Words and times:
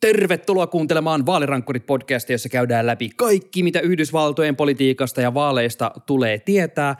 Tervetuloa 0.00 0.66
kuuntelemaan 0.66 1.26
Vaalirankkurit 1.26 1.86
podcastia, 1.86 2.34
jossa 2.34 2.48
käydään 2.48 2.86
läpi 2.86 3.10
kaikki, 3.16 3.62
mitä 3.62 3.80
Yhdysvaltojen 3.80 4.56
politiikasta 4.56 5.20
ja 5.20 5.34
vaaleista 5.34 5.90
tulee 6.06 6.38
tietää. 6.38 6.96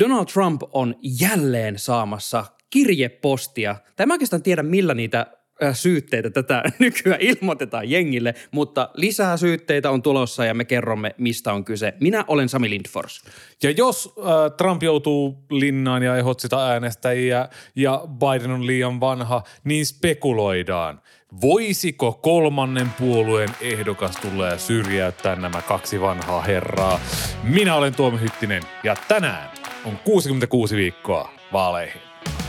Donald 0.00 0.26
Trump 0.26 0.62
on 0.72 0.94
jälleen 1.20 1.78
saamassa 1.78 2.44
kirjepostia. 2.70 3.76
Tai 3.96 4.06
mä 4.06 4.14
oikeastaan 4.14 4.42
tiedä, 4.42 4.62
millä 4.62 4.94
niitä 4.94 5.26
äh, 5.62 5.76
syytteitä 5.76 6.30
tätä 6.30 6.62
nykyään 6.78 7.20
ilmoitetaan 7.20 7.90
jengille, 7.90 8.34
mutta 8.50 8.90
lisää 8.94 9.36
syytteitä 9.36 9.90
on 9.90 10.02
tulossa 10.02 10.44
ja 10.44 10.54
me 10.54 10.64
kerromme, 10.64 11.14
mistä 11.18 11.52
on 11.52 11.64
kyse. 11.64 11.94
Minä 12.00 12.24
olen 12.28 12.48
Sami 12.48 12.70
Lindfors. 12.70 13.22
Ja 13.62 13.70
jos 13.70 14.14
äh, 14.18 14.56
Trump 14.56 14.82
joutuu 14.82 15.44
linnaan 15.50 16.02
ja 16.02 16.16
ehdot 16.16 16.40
sitä 16.40 16.56
äänestäjiä 16.66 17.48
ja 17.76 18.04
Biden 18.06 18.50
on 18.50 18.66
liian 18.66 19.00
vanha, 19.00 19.42
niin 19.64 19.86
spekuloidaan. 19.86 21.00
Voisiko 21.40 22.12
kolmannen 22.12 22.90
puolueen 22.98 23.48
ehdokas 23.60 24.16
tulla 24.16 24.46
ja 24.46 24.58
syrjäyttää 24.58 25.36
nämä 25.36 25.62
kaksi 25.62 26.00
vanhaa 26.00 26.42
herraa? 26.42 27.00
Minä 27.42 27.74
olen 27.74 27.94
Tuomi 27.94 28.20
Hyttinen 28.20 28.62
ja 28.84 28.96
tänään 29.08 29.50
on 29.84 29.98
66 30.04 30.76
viikkoa 30.76 31.30
vaaleihin. 31.52 32.00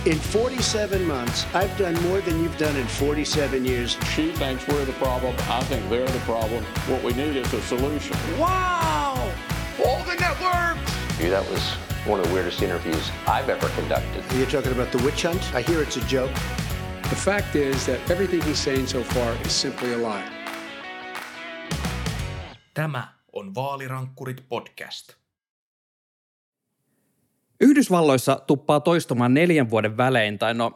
In 0.06 0.20
47 0.34 1.02
months, 1.02 1.48
I've 1.54 1.84
done 1.84 2.00
more 2.10 2.22
than 2.22 2.34
you've 2.34 2.60
done 2.60 2.80
in 2.80 2.88
47 2.88 3.66
years. 3.66 3.98
She 4.16 4.22
thinks 4.22 4.68
we're 4.68 4.86
the 4.86 5.00
problem. 5.00 5.34
I 5.36 5.66
think 5.66 5.84
they're 5.90 6.12
the 6.12 6.26
problem. 6.26 6.64
What 6.90 7.04
we 7.04 7.12
need 7.12 7.36
is 7.36 7.54
a 7.54 7.62
solution. 7.62 8.18
Wow! 8.38 9.18
All 9.86 10.04
the 10.06 10.16
networks! 10.16 10.94
That 11.20 11.52
was 11.52 11.64
one 12.08 12.22
of 12.22 12.28
the 12.28 12.34
weirdest 12.34 12.62
interviews 12.62 13.12
I've 13.28 13.50
ever 13.50 13.70
conducted. 13.82 14.24
You're 14.38 14.52
talking 14.52 14.72
about 14.72 14.92
the 14.98 15.04
witch 15.04 15.24
hunt? 15.24 15.42
I 15.54 15.62
hear 15.62 15.82
it's 15.82 15.98
a 15.98 16.06
joke. 16.08 16.32
The 17.10 17.16
fact 17.16 17.56
is 17.56 17.86
that 17.86 18.12
everything 18.12 18.44
he's 18.44 18.64
saying 18.64 18.88
so 18.88 19.04
far 19.04 19.36
is 19.46 19.62
simply 19.62 19.94
a 19.94 19.98
lie. 19.98 20.24
Tämä 22.74 23.08
on 23.34 23.56
Vaalirankkurit 23.56 24.44
podcast. 24.50 25.14
Yhdysvalloissa 27.62 28.42
tuppaa 28.48 28.80
toistumaan 28.80 29.34
neljän 29.34 29.70
vuoden 29.70 29.98
välein, 29.98 30.40
tai 30.40 30.54
no 30.54 30.72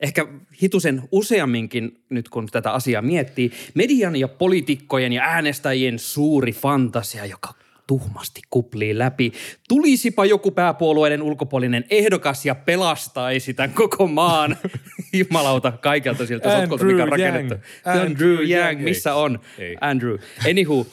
ehkä 0.00 0.26
hitusen 0.62 1.08
useamminkin 1.12 2.04
nyt 2.10 2.28
kun 2.28 2.46
tätä 2.46 2.72
asiaa 2.72 3.02
miettii, 3.02 3.52
median 3.74 4.16
ja 4.16 4.28
poliitikkojen 4.28 5.12
ja 5.12 5.22
äänestäjien 5.22 5.98
suuri 5.98 6.52
fantasia, 6.52 7.26
joka 7.26 7.54
tuhmasti 7.86 8.40
kuplii 8.50 8.98
läpi. 8.98 9.32
Tulisipa 9.68 10.24
joku 10.24 10.50
pääpuolueiden 10.50 11.22
ulkopuolinen 11.22 11.84
ehdokas 11.90 12.46
ja 12.46 12.54
pelastaisi 12.54 13.54
tämän 13.54 13.72
koko 13.72 14.06
maan. 14.06 14.56
Jumalauta 15.12 15.72
kaikelta 15.72 16.26
siltä 16.26 16.60
sotkolta, 16.60 16.84
mikä 16.84 17.02
on 17.02 17.08
rakennettu. 17.08 17.54
Andrew 17.84 18.06
Andrew 18.06 18.34
Yang. 18.34 18.50
Yang, 18.50 18.82
missä 18.82 19.14
on 19.14 19.40
Ei. 19.58 19.76
Andrew? 19.80 20.16
Anywho, 20.50 20.80
uh, 20.80 20.86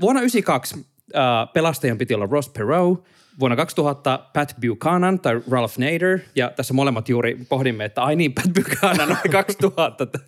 vuonna 0.00 0.20
1992 0.20 0.78
uh, 0.78 1.52
pelastajan 1.52 1.98
piti 1.98 2.14
olla 2.14 2.28
Ross 2.30 2.48
Perot, 2.48 3.04
Vuonna 3.40 3.56
2000 3.56 4.30
Pat 4.32 4.54
Buchanan 4.60 5.20
tai 5.20 5.40
Ralph 5.50 5.78
Nader, 5.78 6.18
ja 6.34 6.50
tässä 6.56 6.74
molemmat 6.74 7.08
juuri 7.08 7.38
pohdimme, 7.48 7.84
että 7.84 8.02
ai 8.02 8.16
niin, 8.16 8.32
Pat 8.32 8.44
Buchanan 8.54 9.10
oli 9.10 9.32
2000 9.32 10.06
t- 10.06 10.18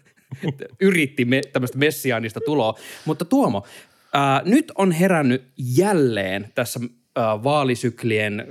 yritti 0.80 1.24
me, 1.24 1.40
tämmöistä 1.52 1.78
messiaanista 1.78 2.40
tuloa. 2.40 2.74
Mutta 3.04 3.24
Tuomo, 3.24 3.64
ää, 4.12 4.42
nyt 4.44 4.72
on 4.74 4.92
herännyt 4.92 5.52
jälleen 5.56 6.52
tässä 6.54 6.80
ää, 7.16 7.42
vaalisyklien 7.42 8.46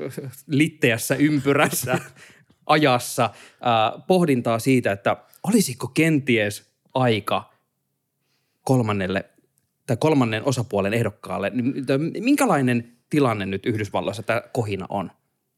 litteässä 0.47 1.15
ympyrässä 1.15 1.99
ajassa 2.65 3.29
ää, 3.61 3.93
pohdintaa 4.07 4.59
siitä, 4.59 4.91
että 4.91 5.17
olisiko 5.43 5.87
kenties 5.87 6.71
aika 6.93 7.53
kolmannelle 8.63 9.25
tai 9.87 9.97
kolmannen 9.97 10.43
osapuolen 10.45 10.93
ehdokkaalle, 10.93 11.49
niin 11.49 12.23
minkälainen 12.23 12.97
tilanne 13.09 13.45
nyt 13.45 13.65
Yhdysvalloissa 13.65 14.23
tämä 14.23 14.41
kohina 14.53 14.85
on? 14.89 15.11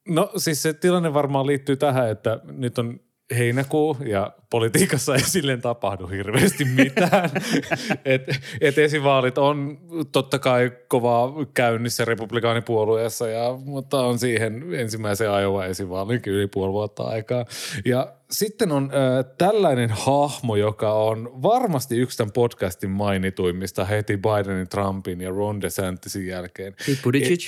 No 0.07 0.31
siis 0.37 0.61
se 0.61 0.73
tilanne 0.73 1.13
varmaan 1.13 1.47
liittyy 1.47 1.75
tähän, 1.75 2.09
että 2.09 2.39
nyt 2.43 2.79
on 2.79 2.99
heinäkuu 3.35 3.97
ja 4.05 4.31
politiikassa 4.49 5.15
ei 5.15 5.19
silleen 5.21 5.61
tapahdu 5.61 6.07
hirveästi 6.07 6.65
mitään. 6.65 7.29
et, 8.05 8.39
et 8.61 8.77
esivaalit 8.77 9.37
on 9.37 9.79
totta 10.11 10.39
kai 10.39 10.71
kovaa 10.87 11.33
käynnissä 11.53 12.05
republikaanipuolueessa, 12.05 13.27
ja, 13.27 13.59
mutta 13.65 13.99
on 13.99 14.19
siihen 14.19 14.73
ensimmäiseen 14.73 15.41
Iowa 15.41 15.65
esivaalinkin 15.65 16.33
yli 16.33 16.47
puoli 16.47 16.73
vuotta 16.73 17.03
aikaa. 17.03 17.45
Ja 17.85 18.13
sitten 18.31 18.71
on 18.71 18.83
äh, 18.83 19.25
tällainen 19.37 19.89
hahmo, 19.89 20.55
joka 20.55 20.93
on 20.93 21.41
varmasti 21.43 21.97
yksi 21.97 22.17
tämän 22.17 22.31
podcastin 22.31 22.89
mainituimmista 22.89 23.85
heti 23.85 24.17
Bidenin, 24.17 24.69
Trumpin 24.69 25.21
ja 25.21 25.29
Ron 25.29 25.61
DeSantisin 25.61 26.27
jälkeen. 26.27 26.75
Buttigieg? 27.03 27.39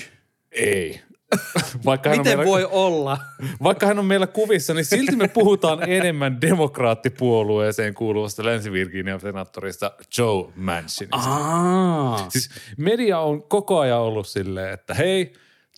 Ei. 0.51 1.01
Vaikka 1.85 2.09
Miten 2.09 2.25
meillä- 2.25 2.45
voi 2.45 2.67
olla? 2.71 3.17
vaikka 3.63 3.85
hän 3.85 3.99
on 3.99 4.05
meillä 4.05 4.27
kuvissa, 4.27 4.73
niin 4.73 4.85
silti 4.85 5.15
me 5.15 5.27
puhutaan 5.27 5.89
enemmän 5.89 6.41
demokraattipuolueeseen 6.41 7.93
kuuluvasta 7.93 8.45
Länsi-Virginian 8.45 9.19
senaattorista 9.19 9.91
Joe 10.17 10.45
Manchinista. 10.55 11.17
Aa, 11.29 12.29
Siis 12.29 12.49
media 12.77 13.19
on 13.19 13.43
koko 13.43 13.79
ajan 13.79 13.99
ollut 13.99 14.27
silleen, 14.27 14.73
että 14.73 14.93
hei 14.93 15.33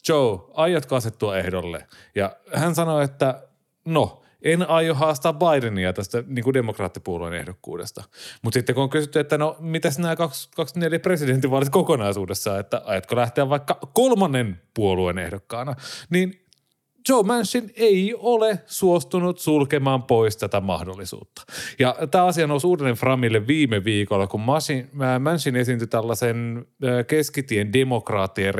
Joe, 0.09 0.39
aiotko 0.53 0.95
asettua 0.95 1.37
ehdolle? 1.37 1.87
Ja 2.15 2.35
hän 2.53 2.75
sanoi, 2.75 3.03
että 3.03 3.43
no, 3.85 4.20
en 4.41 4.69
aio 4.69 4.93
haastaa 4.93 5.33
Bidenia 5.33 5.93
tästä 5.93 6.23
niin 6.27 6.43
kuin 6.43 6.53
demokraattipuolueen 6.53 7.33
ehdokkuudesta. 7.33 8.03
Mutta 8.41 8.57
sitten 8.57 8.75
kun 8.75 8.83
on 8.83 8.89
kysytty, 8.89 9.19
että 9.19 9.37
no 9.37 9.57
mitäs 9.59 9.99
nämä 9.99 10.15
24 10.15 10.99
presidentinvaalit 10.99 11.69
kokonaisuudessa, 11.69 12.59
että 12.59 12.81
aiotko 12.85 13.15
lähteä 13.15 13.49
vaikka 13.49 13.79
kolmannen 13.93 14.61
puolueen 14.73 15.17
ehdokkaana, 15.17 15.75
niin 16.09 16.45
Joe 17.09 17.23
Manchin 17.23 17.71
ei 17.75 18.15
ole 18.17 18.59
suostunut 18.65 19.39
sulkemaan 19.39 20.03
pois 20.03 20.37
tätä 20.37 20.61
mahdollisuutta. 20.61 21.41
Ja 21.79 21.95
tämä 22.11 22.25
asia 22.25 22.47
nousi 22.47 22.67
uudelleen 22.67 22.95
Framille 22.95 23.47
viime 23.47 23.83
viikolla, 23.83 24.27
kun 24.27 24.41
äh, 25.01 25.19
Manchin 25.19 25.55
esiintyi 25.55 25.87
tällaisen 25.87 26.65
äh, 26.85 27.05
keskitien 27.07 27.73
demokraattien 27.73 28.53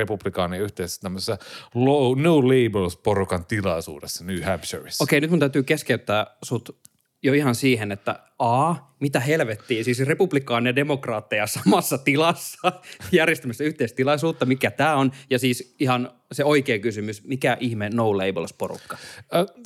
ja 0.52 0.62
yhteisessä 0.62 1.00
tämmöisessä 1.00 1.38
low, 1.74 2.20
no 2.20 2.38
labels 2.42 2.96
porukan 2.96 3.44
tilaisuudessa 3.44 4.24
New 4.24 4.42
Hampshireissa. 4.42 5.04
okei, 5.04 5.20
nyt 5.20 5.30
mun 5.30 5.38
täytyy 5.38 5.62
keskeyttää 5.62 6.26
sut 6.42 6.76
jo 7.22 7.32
ihan 7.32 7.54
siihen, 7.54 7.92
että 7.92 8.20
A, 8.38 8.74
mitä 9.00 9.20
helvettiä, 9.20 9.84
siis 9.84 10.00
republikaania 10.00 10.70
ja 10.70 10.76
demokraatteja 10.76 11.46
samassa 11.46 11.98
tilassa 11.98 12.72
järjestämässä 13.12 13.64
yhteistilaisuutta, 13.64 14.46
mikä 14.46 14.70
tämä 14.70 14.96
on, 14.96 15.12
ja 15.30 15.38
siis 15.38 15.74
ihan 15.80 16.10
se 16.32 16.44
oikea 16.44 16.78
kysymys, 16.78 17.24
mikä 17.24 17.56
ihme 17.60 17.90
no 17.94 18.16
labels 18.18 18.52
porukka? 18.52 18.96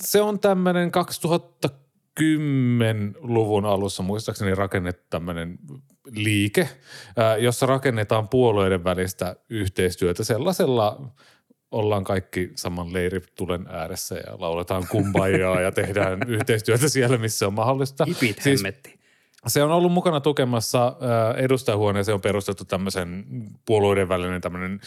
Se 0.00 0.20
on 0.20 0.40
tämmöinen 0.40 0.90
2010-luvun 2.20 3.64
alussa 3.64 4.02
muistaakseni 4.02 4.54
rakennettu 4.54 5.06
tämmöinen 5.10 5.58
liike, 6.10 6.68
jossa 7.40 7.66
rakennetaan 7.66 8.28
puolueiden 8.28 8.84
välistä 8.84 9.36
yhteistyötä 9.50 10.24
sellaisella 10.24 11.12
ollaan 11.70 12.04
kaikki 12.04 12.50
saman 12.54 12.92
leiritulen 12.92 13.66
ääressä 13.70 14.14
ja 14.14 14.36
lauletaan 14.38 14.86
kumbajaa 14.88 15.60
ja 15.60 15.72
tehdään 15.72 16.18
yhteistyötä 16.28 16.88
siellä, 16.88 17.18
missä 17.18 17.46
on 17.46 17.54
mahdollista. 17.54 18.04
Hipit 18.04 18.42
Siis 18.42 18.60
hemmetti. 18.60 18.95
Se 19.46 19.62
on 19.62 19.70
ollut 19.70 19.92
mukana 19.92 20.20
tukemassa 20.20 20.86
äh, 20.86 21.44
edustajahuoneeseen 21.44 22.14
on 22.14 22.20
perustettu 22.20 22.64
tämmöisen 22.64 23.24
puolueiden 23.64 24.08
välinen 24.08 24.40
tämmöinen 24.40 24.80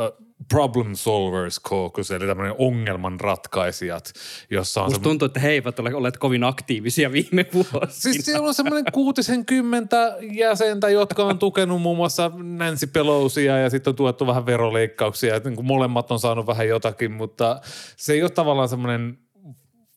äh, 0.00 0.24
problem 0.48 0.94
solvers 0.94 1.60
caucus, 1.60 2.10
eli 2.10 2.26
tämmöinen 2.26 2.54
ongelman 2.58 3.20
ratkaisijat, 3.20 4.12
jossa 4.50 4.80
on 4.80 4.86
Musta 4.86 4.98
semmo- 4.98 5.02
tuntuu, 5.02 5.26
että 5.26 5.40
he 5.40 5.50
eivät 5.50 5.78
ole 5.78 5.94
olleet 5.94 6.16
kovin 6.16 6.44
aktiivisia 6.44 7.12
viime 7.12 7.46
vuosina. 7.54 7.86
Siis 7.88 8.24
siellä 8.24 8.48
on 8.48 8.54
semmoinen 8.54 8.92
kuutisen 8.92 9.46
kymmentä 9.46 10.16
jäsentä, 10.20 10.88
jotka 10.88 11.24
on 11.24 11.38
tukenut 11.38 11.82
muun 11.82 11.96
muassa 11.96 12.30
Nancy 12.34 12.86
Pelosia 12.86 13.58
ja 13.58 13.70
sitten 13.70 13.90
on 13.90 13.96
tuettu 13.96 14.26
vähän 14.26 14.46
veroleikkauksia. 14.46 15.36
Että 15.36 15.50
niin 15.50 15.64
molemmat 15.64 16.10
on 16.10 16.18
saanut 16.18 16.46
vähän 16.46 16.68
jotakin, 16.68 17.12
mutta 17.12 17.60
se 17.96 18.12
ei 18.12 18.22
ole 18.22 18.30
tavallaan 18.30 18.68
semmoinen 18.68 19.18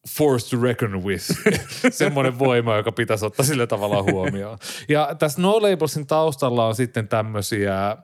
forced 0.09 0.57
to 0.57 0.63
reckon 0.63 1.03
with, 1.03 1.25
semmoinen 1.89 2.39
voima, 2.39 2.75
joka 2.75 2.91
pitäisi 2.91 3.25
ottaa 3.25 3.45
sillä 3.45 3.67
tavalla 3.67 4.03
huomioon. 4.03 4.57
Ja 4.89 5.15
tässä 5.19 5.41
No 5.41 5.61
Labelsin 5.61 6.07
taustalla 6.07 6.67
on 6.67 6.75
sitten 6.75 7.07
tämmöisiä 7.07 7.97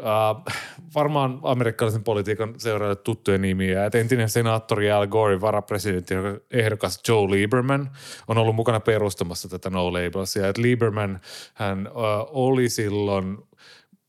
Uh, 0.00 0.54
varmaan 0.94 1.40
amerikkalaisen 1.42 2.04
politiikan 2.04 2.54
seuraajille 2.60 3.02
tuttuja 3.02 3.38
nimiä. 3.38 3.84
Et 3.84 3.94
entinen 3.94 4.28
senaattori 4.28 4.90
Al 4.90 5.06
Gore, 5.06 5.40
varapresidentti, 5.40 6.14
ehdokas 6.50 7.00
Joe 7.08 7.30
Lieberman 7.30 7.90
on 8.28 8.38
ollut 8.38 8.54
mukana 8.54 8.80
perustamassa 8.80 9.48
tätä 9.48 9.70
No 9.70 9.92
Labelsia. 9.92 10.48
Et 10.48 10.58
Lieberman 10.58 11.20
hän 11.54 11.88
uh, 11.88 11.94
oli 12.30 12.68
silloin 12.68 13.38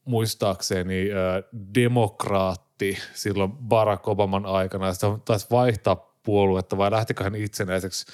muistaakseni 0.06 1.10
uh, 1.10 1.60
demokraatti 1.76 2.98
silloin 3.14 3.52
Barack 3.52 4.08
Obaman 4.08 4.46
aikana. 4.46 4.94
Sitä 4.94 5.08
taisi 5.26 5.48
vaihtaa 5.52 6.11
puoluetta 6.24 6.78
vai 6.78 6.92
lähtikö 6.92 7.24
hän 7.24 7.36
itsenäiseksi. 7.36 8.06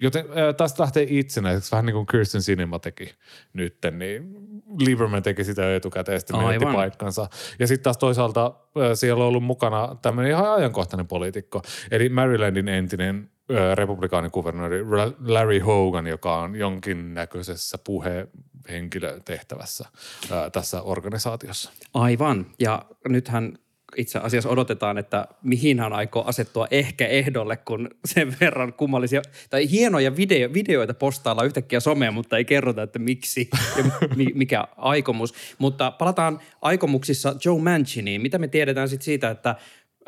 Joten 0.00 0.24
äh, 0.26 0.54
taas 0.56 0.78
lähtee 0.78 1.06
itsenäiseksi, 1.08 1.72
vähän 1.72 1.86
niin 1.86 1.94
kuin 1.94 2.06
Kirsten 2.06 2.42
Sinema 2.42 2.78
teki 2.78 3.14
nyt, 3.52 3.78
niin 3.90 4.36
Lieberman 4.80 5.22
teki 5.22 5.44
sitä 5.44 5.76
etukäteen 5.76 6.16
ja 6.16 6.20
sitten 6.20 6.36
menetti 6.36 6.64
Aivan. 6.64 6.74
paikkansa. 6.74 7.28
Ja 7.58 7.66
sitten 7.66 7.84
taas 7.84 7.98
toisaalta 7.98 8.46
äh, 8.46 8.52
siellä 8.94 9.22
on 9.22 9.28
ollut 9.28 9.44
mukana 9.44 9.96
tämmöinen 10.02 10.32
ihan 10.32 10.52
ajankohtainen 10.52 11.06
poliitikko, 11.06 11.62
eli 11.90 12.08
Marylandin 12.08 12.68
entinen 12.68 13.30
äh, 13.50 13.56
republikaanin 13.76 14.30
kuvernööri 14.30 14.82
Ra- 14.82 15.14
Larry 15.26 15.58
Hogan, 15.58 16.06
joka 16.06 16.36
on 16.36 16.56
jonkinnäköisessä 16.56 17.78
puhehenkilötehtävässä 17.84 19.88
äh, 20.32 20.50
tässä 20.52 20.82
organisaatiossa. 20.82 21.70
Aivan. 21.94 22.46
Ja 22.58 22.82
nythän 23.08 23.58
itse 23.96 24.18
asiassa 24.18 24.48
odotetaan, 24.48 24.98
että 24.98 25.26
mihin 25.42 25.80
hän 25.80 25.92
aikoo 25.92 26.24
asettua 26.24 26.66
ehkä 26.70 27.06
ehdolle, 27.06 27.56
kun 27.56 27.90
sen 28.04 28.36
verran 28.40 28.72
kummallisia, 28.72 29.22
tai 29.50 29.70
hienoja 29.70 30.16
video, 30.16 30.52
videoita 30.52 30.94
postaillaan 30.94 31.46
yhtäkkiä 31.46 31.80
someen, 31.80 32.14
mutta 32.14 32.36
ei 32.36 32.44
kerrota, 32.44 32.82
että 32.82 32.98
miksi 32.98 33.50
ja 33.76 33.84
mi- 34.16 34.32
mikä 34.34 34.64
aikomus. 34.76 35.34
Mutta 35.58 35.90
palataan 35.90 36.40
aikomuksissa 36.62 37.34
Joe 37.44 37.58
Manchiniin. 37.58 38.20
Mitä 38.22 38.38
me 38.38 38.48
tiedetään 38.48 38.88
sit 38.88 39.02
siitä, 39.02 39.30
että 39.30 39.56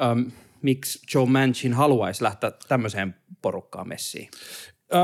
äm, 0.02 0.30
miksi 0.62 0.98
Joe 1.14 1.26
Manchin 1.26 1.74
haluaisi 1.74 2.24
lähteä 2.24 2.52
tämmöiseen 2.68 3.14
porukkaan 3.42 3.88
messiin? 3.88 4.28
Öö, 4.94 5.00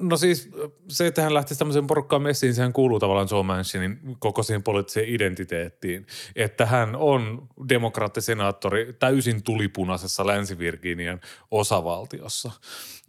no 0.00 0.16
siis 0.16 0.50
se, 0.88 1.06
että 1.06 1.22
hän 1.22 1.34
lähtisi 1.34 1.58
tämmöiseen 1.58 1.86
porukkaan 1.86 2.22
messiin, 2.22 2.54
sehän 2.54 2.72
kuuluu 2.72 2.98
tavallaan 2.98 3.28
Joe 3.30 3.42
Manchinin 3.42 3.98
koko 4.18 4.42
siihen 4.42 4.62
poliittiseen 4.62 5.08
identiteettiin. 5.08 6.06
Että 6.36 6.66
hän 6.66 6.96
on 6.96 7.48
demokraattisenaattori 7.68 8.92
täysin 8.98 9.42
tulipunaisessa 9.42 10.26
Länsi-Virginian 10.26 11.20
osavaltiossa. 11.50 12.50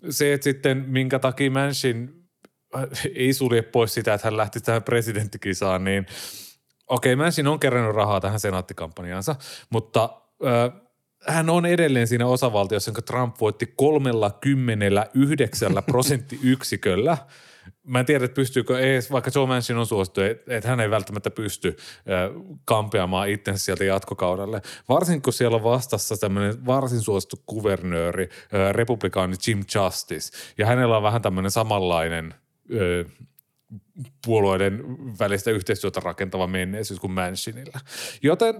Se, 0.09 0.33
että 0.33 0.43
sitten 0.43 0.85
minkä 0.87 1.19
takia 1.19 1.51
Manchin 1.51 2.27
äh, 2.75 2.83
ei 3.15 3.33
sulje 3.33 3.61
pois 3.61 3.93
sitä, 3.93 4.13
että 4.13 4.27
hän 4.27 4.37
lähti 4.37 4.59
tähän 4.61 4.83
presidenttikisaan, 4.83 5.83
niin 5.83 6.05
okei, 6.87 7.15
Manchin 7.15 7.47
on 7.47 7.59
kerännyt 7.59 7.95
rahaa 7.95 8.21
tähän 8.21 8.39
senaattikampanjaansa, 8.39 9.35
mutta 9.69 10.09
hän 11.27 11.49
on 11.49 11.65
edelleen 11.65 12.07
siinä 12.07 12.27
osavaltiossa, 12.27 12.89
jonka 12.89 13.01
Trump 13.01 13.35
voitti 13.41 13.73
39 13.75 15.71
prosenttiyksiköllä. 15.91 17.17
Mä 17.83 17.99
en 17.99 18.05
tiedä, 18.05 18.25
että 18.25 18.35
pystyykö 18.35 18.79
edes, 18.79 19.11
vaikka 19.11 19.31
Joe 19.35 19.47
Manchin 19.47 19.77
on 19.77 19.85
suosittu, 19.85 20.21
että 20.21 20.57
että 20.57 20.69
hän 20.69 20.79
ei 20.79 20.89
välttämättä 20.89 21.31
pysty 21.31 21.77
kampeamaan 22.65 23.29
itsensä 23.29 23.65
sieltä 23.65 23.83
jatkokaudelle. 23.83 24.61
Varsinkin 24.89 25.21
kun 25.21 25.33
siellä 25.33 25.55
on 25.55 25.63
vastassa 25.63 26.17
tämmöinen 26.17 26.65
varsin 26.65 27.01
suosittu 27.01 27.35
kuvernööri, 27.45 28.29
republikaani 28.71 29.35
Jim 29.47 29.63
Justice, 29.75 30.37
ja 30.57 30.65
hänellä 30.65 30.97
on 30.97 31.03
vähän 31.03 31.21
tämmöinen 31.21 31.51
samanlainen 31.51 32.33
ö, 32.73 33.05
puolueiden 34.25 34.83
välistä 35.19 35.51
yhteistyötä 35.51 35.99
rakentava 35.99 36.47
menneisyys 36.47 36.99
kuin 36.99 37.11
Manchinilla. 37.11 37.79
Joten 38.21 38.55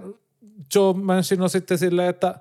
Joe 0.74 0.94
Manchin 0.94 1.42
on 1.42 1.50
sitten 1.50 1.78
silleen, 1.78 2.08
että 2.08 2.34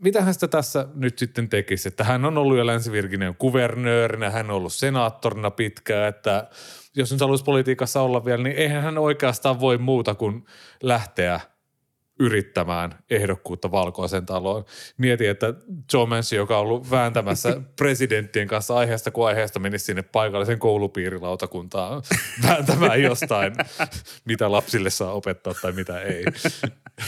mitä 0.00 0.22
hän 0.22 0.34
sitä 0.34 0.48
tässä 0.48 0.88
nyt 0.94 1.18
sitten 1.18 1.48
tekisi, 1.48 1.88
että 1.88 2.04
hän 2.04 2.24
on 2.24 2.38
ollut 2.38 2.58
jo 2.58 2.66
Länsi-Virginian 2.66 3.36
kuvernöörinä, 3.36 4.30
hän 4.30 4.50
on 4.50 4.56
ollut 4.56 4.72
senaattorina 4.72 5.50
pitkään, 5.50 6.08
että 6.08 6.48
jos 6.96 7.12
nyt 7.12 7.20
haluaisi 7.20 7.44
politiikassa 7.44 8.00
olla 8.00 8.24
vielä, 8.24 8.42
niin 8.42 8.56
eihän 8.56 8.82
hän 8.82 8.98
oikeastaan 8.98 9.60
voi 9.60 9.78
muuta 9.78 10.14
kuin 10.14 10.44
lähteä 10.82 11.40
yrittämään 12.20 12.94
ehdokkuutta 13.10 13.70
valkoiseen 13.70 14.26
taloon. 14.26 14.64
Mieti, 14.98 15.26
että 15.26 15.54
Joe 15.92 16.06
Manchin, 16.06 16.36
joka 16.36 16.58
on 16.58 16.62
ollut 16.62 16.90
vääntämässä 16.90 17.60
presidenttien 17.78 18.48
kanssa 18.48 18.76
aiheesta 18.76 19.10
kuin 19.10 19.26
aiheesta, 19.26 19.58
menisi 19.58 19.84
sinne 19.84 20.02
paikallisen 20.02 20.58
koulupiirilautakuntaan 20.58 22.02
vääntämään 22.48 23.02
jostain, 23.02 23.52
mitä 24.24 24.52
lapsille 24.52 24.90
saa 24.90 25.12
opettaa 25.12 25.54
tai 25.62 25.72
mitä 25.72 26.00
ei. 26.00 26.24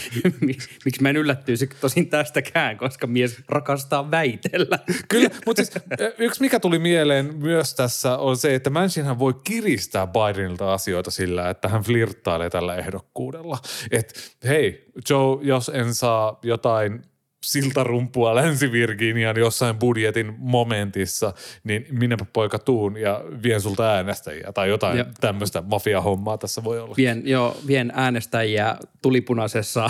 Miksi 0.85 1.01
mä 1.01 1.09
en 1.09 1.17
yllättyisi 1.17 1.69
tosin 1.81 2.09
tästäkään, 2.09 2.77
koska 2.77 3.07
mies 3.07 3.37
rakastaa 3.49 4.11
väitellä. 4.11 4.79
Kyllä, 5.09 5.29
mutta 5.45 5.63
siis 5.63 5.83
yksi 6.17 6.41
mikä 6.41 6.59
tuli 6.59 6.79
mieleen 6.79 7.35
myös 7.35 7.73
tässä 7.75 8.17
on 8.17 8.37
se, 8.37 8.55
että 8.55 8.69
Manchinhan 8.69 9.19
voi 9.19 9.33
kiristää 9.43 10.07
Bidenilta 10.07 10.73
asioita 10.73 11.11
sillä, 11.11 11.49
että 11.49 11.67
hän 11.67 11.83
flirttailee 11.83 12.49
tällä 12.49 12.75
ehdokkuudella. 12.75 13.57
Että 13.91 14.13
hei 14.47 14.85
Joe, 15.09 15.39
jos 15.41 15.71
en 15.73 15.95
saa 15.95 16.39
jotain 16.43 17.12
siltarumpua 17.43 18.35
Länsi-Virginian 18.35 19.37
jossain 19.37 19.75
budjetin 19.75 20.33
momentissa, 20.37 21.33
niin 21.63 21.85
minäpä 21.91 22.25
poika 22.33 22.59
tuun 22.59 22.97
ja 22.97 23.21
vien 23.43 23.61
sulta 23.61 23.91
äänestäjiä 23.91 24.51
tai 24.53 24.69
jotain 24.69 24.97
Ja- 24.97 25.05
tämmöistä 25.21 25.63
mafia-hommaa 25.65 26.37
tässä 26.37 26.63
voi 26.63 26.79
olla. 26.79 26.95
Vien, 26.97 27.21
joo, 27.25 27.57
vien 27.67 27.91
äänestäjiä 27.95 28.75
tulipunaisessa 29.01 29.89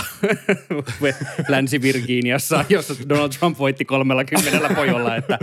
Länsi-Virginiassa, 1.47 2.65
jossa 2.69 2.93
Donald 3.09 3.29
Trump 3.39 3.57
voitti 3.59 3.85
30 3.85 4.69
pojolla. 4.75 5.15
Että 5.15 5.39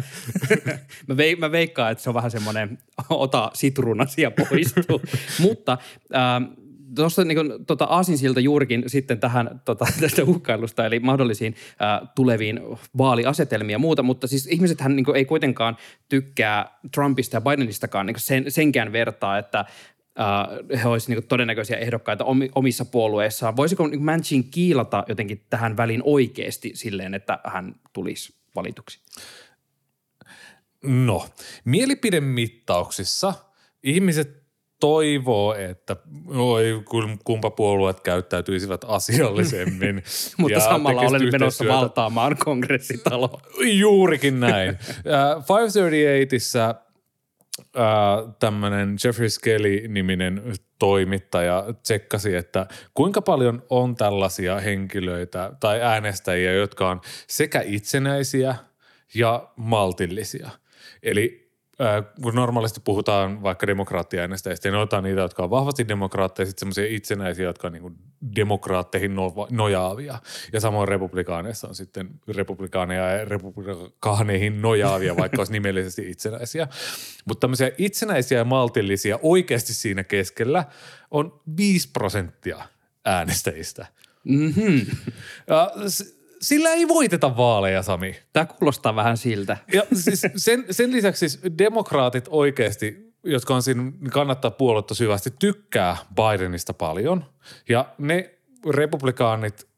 mä, 1.09 1.17
vei, 1.17 1.37
mä 1.37 1.53
veikkaan, 1.53 1.93
että 1.93 2.05
se 2.05 2.11
on 2.11 2.15
vähän 2.15 2.31
semmoinen 2.31 2.79
ota 3.11 3.51
sitruunas 3.55 4.19
ja 4.19 4.31
poistuu. 4.31 5.03
Mutta 5.41 5.79
ähm, 6.15 6.45
Tuossa 6.95 7.25
niin 7.25 7.67
tota 7.67 7.85
Aasinsilta 7.85 8.41
juurikin 8.41 8.85
sitten 8.87 9.21
tähän 9.21 9.61
tota, 9.65 9.87
tästä 10.01 10.25
uhkailusta, 10.25 10.87
eli 10.87 11.01
mahdollisiin 11.01 11.55
ää, 11.79 12.07
tuleviin 12.15 12.61
vaaliasetelmiin 12.99 13.75
ja 13.75 13.79
muuta, 13.79 14.03
mutta 14.03 14.27
siis 14.27 14.47
ihmisethän 14.47 14.97
niin 14.97 15.17
ei 15.17 15.25
kuitenkaan 15.25 15.77
tykkää 16.09 16.79
Trumpista 16.95 17.37
ja 17.37 17.41
Bidenistakaan 17.41 18.07
niin 18.07 18.19
sen, 18.19 18.45
senkään 18.49 18.93
vertaa, 18.93 19.39
että 19.39 19.65
ää, 20.17 20.49
he 20.83 20.89
olisivat 20.89 21.19
niin 21.19 21.29
todennäköisiä 21.29 21.77
ehdokkaita 21.77 22.25
omi, 22.25 22.51
omissa 22.55 22.85
puolueissaan. 22.85 23.57
Voisiko 23.57 23.87
niin 23.87 24.05
Manchin 24.05 24.51
kiilata 24.51 25.05
jotenkin 25.09 25.45
tähän 25.51 25.77
väliin 25.77 26.03
oikeasti 26.05 26.71
silleen, 26.75 27.15
että 27.15 27.39
hän 27.45 27.75
tulisi 27.93 28.35
valituksi? 28.55 29.01
No, 30.83 31.29
mielipidemittauksissa 31.65 33.35
ihmiset 33.83 34.40
toivoo, 34.81 35.55
että 35.55 35.97
oi, 36.29 36.83
kumpa 37.25 37.51
puolueet 37.51 38.01
käyttäytyisivät 38.01 38.85
asiallisemmin. 38.87 40.03
Mutta 40.39 40.61
samalla 40.61 41.01
olen 41.01 41.33
menossa 41.33 41.65
valtaamaan 41.69 42.37
kongressitaloa. 42.45 43.41
Juurikin 43.65 44.41
näin. 44.41 44.71
Äh, 45.01 45.45
538 45.49 46.75
tämmöinen 48.39 48.97
Jeffrey 49.05 49.29
Skelly-niminen 49.29 50.43
toimittaja 50.79 51.65
tsekkasi, 51.83 52.37
että 52.37 52.67
kuinka 52.95 53.23
paljon 53.23 53.63
on 53.71 53.97
tällaisia 53.97 54.61
henkilöitä 54.61 55.53
tai 55.61 55.83
äänestäjiä, 55.83 56.53
jotka 56.53 56.91
on 56.91 57.01
sekä 57.27 57.63
itsenäisiä 57.65 58.55
ja 59.15 59.49
maltillisia. 59.57 60.51
Eli 61.03 61.50
äh, 61.81 62.05
kun 62.23 62.35
normaalisti 62.35 62.81
puhutaan 62.85 63.43
vaikka 63.43 63.67
demokraattiäänestäjistä, 63.67 64.69
niin 64.69 64.79
otetaan 64.79 65.05
niitä, 65.05 65.21
jotka 65.21 65.43
on 65.43 65.51
vahvasti 65.51 65.89
demokraatteja, 65.89 66.47
sitten 66.47 66.61
semmoisia 66.61 66.97
itsenäisiä, 66.97 67.45
jotka 67.45 67.67
on 67.67 67.73
niin 67.73 67.99
demokraatteihin 68.37 69.15
no- 69.15 69.47
nojaavia. 69.51 70.19
Ja 70.53 70.61
samoin 70.61 70.89
republikaaneissa 70.89 71.69
on 71.69 71.75
sitten 71.75 72.11
republikaaneja 72.29 73.11
ja 73.11 73.25
republikaaneihin 73.25 74.63
nojaavia, 74.63 75.17
vaikka 75.17 75.41
olisi 75.41 75.53
nimellisesti 75.53 76.11
itsenäisiä. 76.11 76.69
Mutta 77.25 77.41
tämmöisiä 77.41 77.71
itsenäisiä 77.79 78.39
ja 78.39 78.45
maltillisia 78.45 79.19
oikeasti 79.23 79.75
siinä 79.75 80.05
keskellä 80.05 80.65
on 81.11 81.41
5 81.57 81.91
prosenttia 81.93 82.63
äänestäjistä. 83.05 83.87
Mm-hmm. 84.25 84.87
Ja 85.47 85.73
s- 85.89 86.20
sillä 86.43 86.71
ei 86.71 86.89
voiteta 86.89 87.37
vaaleja, 87.37 87.83
Sami. 87.83 88.17
Tämä 88.33 88.47
kuulostaa 88.47 88.97
vähän 88.97 89.17
siltä. 89.17 89.57
Ja 89.73 89.83
siis 89.93 90.27
sen, 90.37 90.65
sen 90.71 90.93
lisäksi 90.93 91.29
siis 91.29 91.43
demokraatit 91.59 92.25
oikeasti, 92.29 93.15
jotka 93.25 93.55
on 93.55 93.63
siinä, 93.63 93.93
kannattaa 94.11 94.51
puoluetta 94.51 94.95
syvästi, 94.95 95.31
tykkää 95.39 95.97
Bidenista 96.15 96.75
paljon. 96.75 97.25
Ja 97.69 97.95
ne 97.99 98.35
republikaanit, 98.71 99.69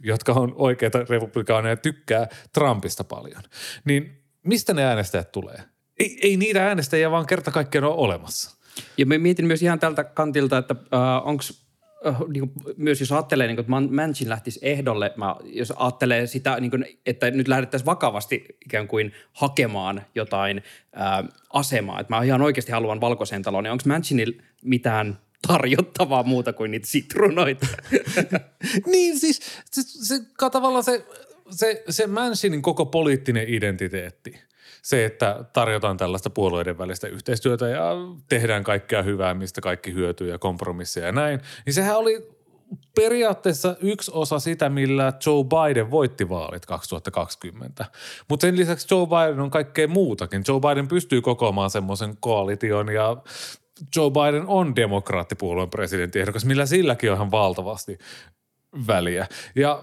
jotka 0.00 0.32
on 0.32 0.52
oikeita 0.56 0.98
republikaaneja, 1.08 1.76
tykkää 1.76 2.28
Trumpista 2.52 3.04
paljon. 3.04 3.42
Niin 3.84 4.22
mistä 4.46 4.74
ne 4.74 4.84
äänestäjät 4.84 5.32
tulee? 5.32 5.62
Ei, 5.98 6.18
ei 6.22 6.36
niitä 6.36 6.66
äänestäjiä 6.66 7.10
vaan 7.10 7.26
kerta 7.26 7.50
kaikkiaan 7.50 7.84
ole 7.84 7.94
olemassa. 7.94 8.56
Ja 8.98 9.06
mä 9.06 9.18
mietin 9.18 9.46
myös 9.46 9.62
ihan 9.62 9.78
tältä 9.78 10.04
kantilta, 10.04 10.58
että 10.58 10.74
äh, 10.94 11.26
onko 11.26 11.42
äh, 12.06 12.16
niin 12.32 12.52
myös 12.76 13.00
jos 13.00 13.12
ajattelee, 13.12 13.46
niin 13.46 13.56
kuin, 13.56 13.62
että 13.62 13.70
Man- 13.70 13.94
Manchin 13.94 14.28
lähtisi 14.28 14.60
ehdolle, 14.62 15.12
mä, 15.16 15.36
jos 15.44 15.72
ajattelee 15.76 16.26
sitä, 16.26 16.60
niin 16.60 16.70
kuin, 16.70 16.84
että 17.06 17.30
nyt 17.30 17.48
lähdettäisiin 17.48 17.86
vakavasti 17.86 18.44
ikään 18.66 18.88
kuin 18.88 19.12
hakemaan 19.32 20.02
jotain 20.14 20.62
äh, 21.00 21.28
asemaa, 21.52 22.00
että 22.00 22.14
mä 22.14 22.22
ihan 22.22 22.42
oikeasti 22.42 22.72
haluan 22.72 23.00
valkoiseen 23.00 23.42
taloon, 23.42 23.64
niin 23.64 23.72
onko 23.72 23.84
Manchinilla 23.86 24.42
mitään 24.62 25.18
tarjottavaa 25.46 26.22
muuta 26.22 26.52
kuin 26.52 26.70
niitä 26.70 26.86
sitruunoita? 26.86 27.66
niin 28.92 29.18
siis 29.18 29.40
se, 29.70 29.82
se, 29.82 30.16
se 30.16 30.50
tavallaan 30.50 30.84
se, 30.84 31.06
se, 31.50 31.84
se 31.88 32.06
Manchinin 32.06 32.62
koko 32.62 32.86
poliittinen 32.86 33.48
identiteetti, 33.48 34.40
se, 34.82 35.04
että 35.04 35.44
tarjotaan 35.52 35.96
tällaista 35.96 36.30
puolueiden 36.30 36.78
välistä 36.78 37.08
yhteistyötä 37.08 37.68
ja 37.68 37.92
tehdään 38.28 38.64
kaikkea 38.64 39.02
hyvää, 39.02 39.34
mistä 39.34 39.60
kaikki 39.60 39.94
hyötyy 39.94 40.30
ja 40.30 40.38
kompromisseja 40.38 41.06
ja 41.06 41.12
näin, 41.12 41.40
niin 41.66 41.74
sehän 41.74 41.98
oli 41.98 42.40
periaatteessa 42.94 43.76
yksi 43.80 44.10
osa 44.14 44.38
sitä, 44.38 44.68
millä 44.68 45.12
Joe 45.26 45.44
Biden 45.44 45.90
voitti 45.90 46.28
vaalit 46.28 46.66
2020. 46.66 47.84
Mutta 48.28 48.46
sen 48.46 48.56
lisäksi 48.56 48.94
Joe 48.94 49.06
Biden 49.06 49.40
on 49.40 49.50
kaikkea 49.50 49.88
muutakin. 49.88 50.44
Joe 50.48 50.60
Biden 50.60 50.88
pystyy 50.88 51.20
kokoamaan 51.20 51.70
semmoisen 51.70 52.16
koalition 52.20 52.88
ja 52.88 53.16
Joe 53.96 54.10
Biden 54.10 54.46
on 54.46 54.76
demokraattipuolueen 54.76 55.70
presidenttiehdokas, 55.70 56.44
millä 56.44 56.66
silläkin 56.66 57.10
on 57.10 57.16
ihan 57.16 57.30
valtavasti 57.30 57.98
väliä. 58.86 59.26
Ja 59.54 59.82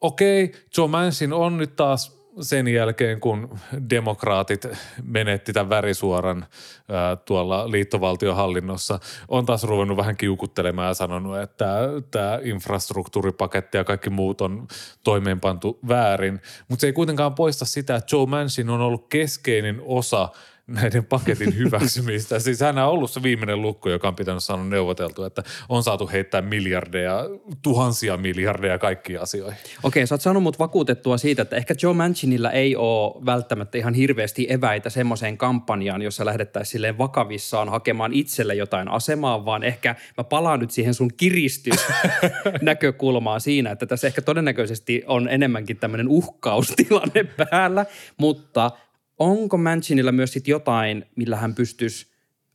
okei, 0.00 0.52
Joe 0.76 0.88
Manchin 0.88 1.32
on 1.32 1.58
nyt 1.58 1.76
taas 1.76 2.17
sen 2.40 2.68
jälkeen, 2.68 3.20
kun 3.20 3.58
demokraatit 3.90 4.66
menetti 5.02 5.52
tämän 5.52 5.70
värisuoran 5.70 6.46
ää, 6.88 7.16
tuolla 7.16 7.70
liittovaltiohallinnossa, 7.70 9.00
on 9.28 9.46
taas 9.46 9.64
ruvennut 9.64 9.96
vähän 9.96 10.16
kiukuttelemaan 10.16 10.88
ja 10.88 10.94
sanonut, 10.94 11.38
että 11.38 11.66
tämä 12.10 12.38
infrastruktuuripaketti 12.42 13.76
ja 13.76 13.84
kaikki 13.84 14.10
muut 14.10 14.40
on 14.40 14.68
toimeenpantu 15.04 15.78
väärin. 15.88 16.40
Mutta 16.68 16.80
se 16.80 16.86
ei 16.86 16.92
kuitenkaan 16.92 17.34
poista 17.34 17.64
sitä, 17.64 17.96
että 17.96 18.16
Joe 18.16 18.26
Manchin 18.26 18.70
on 18.70 18.80
ollut 18.80 19.06
keskeinen 19.08 19.82
osa– 19.84 20.28
näiden 20.68 21.04
paketin 21.04 21.56
hyväksymistä. 21.56 22.38
siis 22.40 22.60
hän 22.60 22.78
on 22.78 22.84
ollut 22.84 23.10
se 23.10 23.22
viimeinen 23.22 23.62
lukko, 23.62 23.90
joka 23.90 24.08
on 24.08 24.16
pitänyt 24.16 24.44
saada 24.44 24.64
neuvoteltu, 24.64 25.24
että 25.24 25.42
on 25.68 25.82
saatu 25.82 26.10
heittää 26.12 26.42
miljardeja, 26.42 27.24
tuhansia 27.62 28.16
miljardeja 28.16 28.78
kaikkiin 28.78 29.20
asioihin. 29.20 29.58
Okei, 29.82 30.06
sä 30.06 30.14
oot 30.14 30.20
saanut 30.20 30.42
mut 30.42 30.58
vakuutettua 30.58 31.18
siitä, 31.18 31.42
että 31.42 31.56
ehkä 31.56 31.74
Joe 31.82 31.94
Manchinilla 31.94 32.50
ei 32.50 32.76
ole 32.76 33.26
välttämättä 33.26 33.78
ihan 33.78 33.94
hirveästi 33.94 34.46
eväitä 34.48 34.90
semmoiseen 34.90 35.38
kampanjaan, 35.38 36.02
jossa 36.02 36.24
lähdettäisiin 36.24 36.72
silleen 36.72 36.98
vakavissaan 36.98 37.68
hakemaan 37.68 38.12
itselle 38.12 38.54
jotain 38.54 38.88
asemaa, 38.88 39.44
vaan 39.44 39.62
ehkä 39.62 39.94
mä 40.16 40.24
palaan 40.24 40.60
nyt 40.60 40.70
siihen 40.70 40.94
sun 40.94 41.10
kiristysnäkökulmaan 41.16 43.40
siinä, 43.40 43.70
että 43.70 43.86
tässä 43.86 44.06
ehkä 44.06 44.22
todennäköisesti 44.22 45.04
on 45.06 45.28
enemmänkin 45.28 45.76
tämmöinen 45.76 46.08
uhkaustilanne 46.08 47.24
päällä, 47.50 47.86
mutta– 48.18 48.70
onko 49.18 49.56
Manchinilla 49.56 50.12
myös 50.12 50.32
sit 50.32 50.48
jotain, 50.48 51.06
millä 51.16 51.36
hän 51.36 51.54
pystyisi 51.54 52.06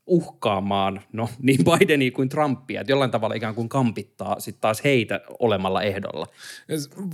uhkaamaan 0.06 1.02
no, 1.14 1.30
niin 1.42 1.60
Bidenia 1.66 2.12
kuin 2.12 2.30
Trumpia, 2.30 2.82
että 2.82 2.92
jollain 2.92 3.12
tavalla 3.12 3.36
ikään 3.36 3.56
kuin 3.56 3.70
kampittaa 3.70 4.40
sitten 4.40 4.62
taas 4.62 4.84
heitä 4.84 5.22
olemalla 5.40 5.82
ehdolla? 5.82 6.28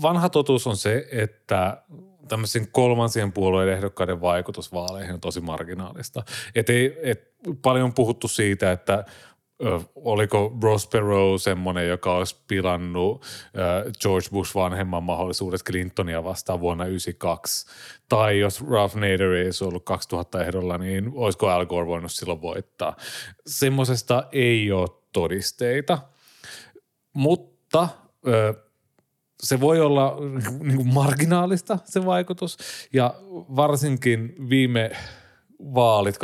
Vanha 0.01 0.29
totuus 0.29 0.67
on 0.67 0.77
se, 0.77 1.07
että 1.11 1.83
tämmöisen 2.27 2.67
kolmansien 2.71 3.31
puolueiden 3.31 3.73
ehdokkaiden 3.73 4.21
vaikutus 4.21 4.73
vaaleihin 4.73 5.13
on 5.13 5.21
tosi 5.21 5.41
marginaalista. 5.41 6.23
Et 6.55 6.69
ei, 6.69 6.97
et 7.03 7.29
paljon 7.61 7.85
on 7.85 7.93
puhuttu 7.93 8.27
siitä, 8.27 8.71
että 8.71 9.05
oliko 9.95 10.57
Ross 10.63 10.87
Perot 10.87 11.41
semmoinen, 11.41 11.87
joka 11.87 12.15
olisi 12.15 12.35
pilannut 12.47 13.25
George 14.01 14.27
Bush 14.31 14.55
vanhemman 14.55 15.03
mahdollisuudet 15.03 15.63
Clintonia 15.63 16.23
vastaan 16.23 16.59
vuonna 16.59 16.83
1992. 16.83 17.65
Tai 18.09 18.39
jos 18.39 18.63
Ralph 18.69 18.95
Nader 18.95 19.31
ei 19.31 19.45
olisi 19.45 19.63
ollut 19.63 19.85
2000 19.85 20.43
ehdolla, 20.43 20.77
niin 20.77 21.11
olisiko 21.13 21.47
Al 21.47 21.65
Gore 21.65 21.87
voinut 21.87 22.11
silloin 22.11 22.41
voittaa. 22.41 22.95
Semmoisesta 23.47 24.23
ei 24.31 24.71
ole 24.71 24.89
todisteita, 25.13 25.99
mutta 27.13 27.89
se 29.43 29.59
voi 29.59 29.81
olla 29.81 30.17
niin 30.63 30.75
kuin 30.75 30.93
marginaalista 30.93 31.79
se 31.85 32.05
vaikutus 32.05 32.57
ja 32.93 33.13
varsinkin 33.55 34.35
viime– 34.49 34.91
vaalit 35.59 36.15
2016-2020, 36.17 36.19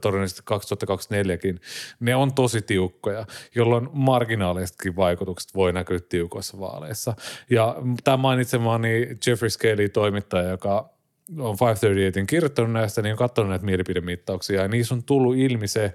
todennäköisesti 0.00 0.42
2024kin, 0.54 1.58
ne 2.00 2.16
on 2.16 2.34
tosi 2.34 2.62
tiukkoja, 2.62 3.26
jolloin 3.54 3.88
marginaalisetkin 3.92 4.96
vaikutukset 4.96 5.54
voi 5.54 5.72
näkyä 5.72 5.98
tiukoissa 6.08 6.60
vaaleissa. 6.60 7.14
Ja 7.50 7.76
tämä 8.04 8.16
mainitsemani 8.16 9.08
Jeffrey 9.26 9.50
Skelly 9.50 9.88
toimittaja, 9.88 10.48
joka 10.48 10.90
on 11.38 11.56
538 11.60 12.26
kirjoittanut 12.26 12.72
näistä, 12.72 13.02
niin 13.02 13.12
on 13.12 13.18
katsonut 13.18 13.50
näitä 13.50 13.64
mielipidemittauksia 13.64 14.62
ja 14.62 14.68
niissä 14.68 14.94
on 14.94 15.04
tullut 15.04 15.36
ilmi 15.36 15.68
se, 15.68 15.94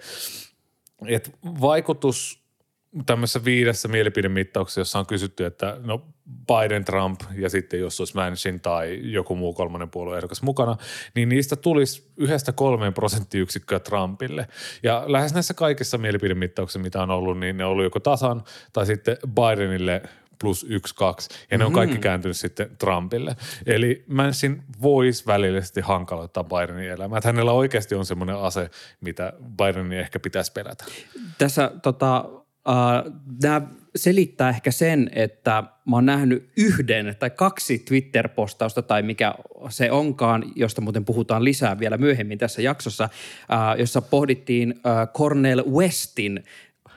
että 1.08 1.32
vaikutus 1.44 2.47
tämmöisessä 3.06 3.46
viidessä 3.46 3.88
mielipidemittauksessa, 3.88 4.82
jossa 4.82 5.00
on 5.00 5.06
kysytty, 5.06 5.46
että 5.46 5.78
no 5.84 6.06
Biden, 6.48 6.86
Trump 6.86 7.22
ja 7.36 7.50
sitten 7.50 7.80
jos 7.80 8.00
olisi 8.02 8.16
Manchin 8.16 8.60
tai 8.60 9.00
joku 9.02 9.36
muu 9.36 9.54
kolmannen 9.54 9.90
puolueen 9.90 10.18
ehdokas 10.18 10.42
mukana, 10.42 10.78
niin 11.16 11.30
niistä 11.30 11.56
tulisi 11.56 12.12
yhdestä 12.18 12.52
kolmeen 12.52 12.94
prosenttiyksikköä 12.94 13.80
Trumpille. 13.80 14.48
Ja 14.84 15.04
lähes 15.08 15.34
näissä 15.34 15.54
kaikissa 15.54 15.98
mielipidemittauksissa, 15.98 16.80
mitä 16.80 17.02
on 17.02 17.12
ollut, 17.12 17.40
niin 17.40 17.58
ne 17.58 17.66
on 17.66 17.72
ollut 17.72 17.84
joko 17.84 18.00
tasan 18.00 18.44
tai 18.74 18.86
sitten 18.86 19.18
Bidenille 19.28 20.02
plus 20.42 20.66
yksi, 20.70 20.96
kaksi, 20.96 21.30
ja 21.52 21.58
ne 21.58 21.66
on 21.66 21.74
kaikki 21.74 21.94
mm-hmm. 21.94 22.02
kääntynyt 22.02 22.38
sitten 22.38 22.70
Trumpille. 22.78 23.36
Eli 23.66 24.04
Manchin 24.08 24.64
voisi 24.82 25.26
välillisesti 25.26 25.82
hankaloittaa 25.82 26.44
Bidenin 26.44 26.90
elämää. 26.90 27.18
Että 27.18 27.30
hänellä 27.30 27.52
oikeasti 27.52 27.96
on 27.96 28.06
semmoinen 28.06 28.36
ase, 28.36 28.70
mitä 29.02 29.34
Bidenin 29.58 30.00
ehkä 30.00 30.20
pitäisi 30.20 30.52
pelätä. 30.52 30.86
Tässä 31.38 31.72
tota, 31.84 32.26
Uh, 32.68 33.14
nämä 33.44 33.62
selittää 33.96 34.50
ehkä 34.50 34.72
sen, 34.72 35.10
että 35.14 35.64
mä 35.90 35.96
oon 35.96 36.06
nähnyt 36.06 36.50
yhden 36.58 37.16
tai 37.20 37.30
kaksi 37.30 37.80
Twitter-postausta 37.80 38.82
tai 38.82 39.02
mikä 39.02 39.36
se 39.70 39.92
onkaan, 39.92 40.44
josta 40.56 40.82
muuten 40.82 41.06
puhutaan 41.06 41.44
lisää 41.44 41.80
vielä 41.80 41.98
myöhemmin 41.98 42.38
tässä 42.38 42.62
jaksossa, 42.62 43.04
uh, 43.04 43.80
jossa 43.80 44.02
pohdittiin 44.02 44.72
uh, 44.72 45.14
Cornel 45.14 45.64
Westin 45.72 46.44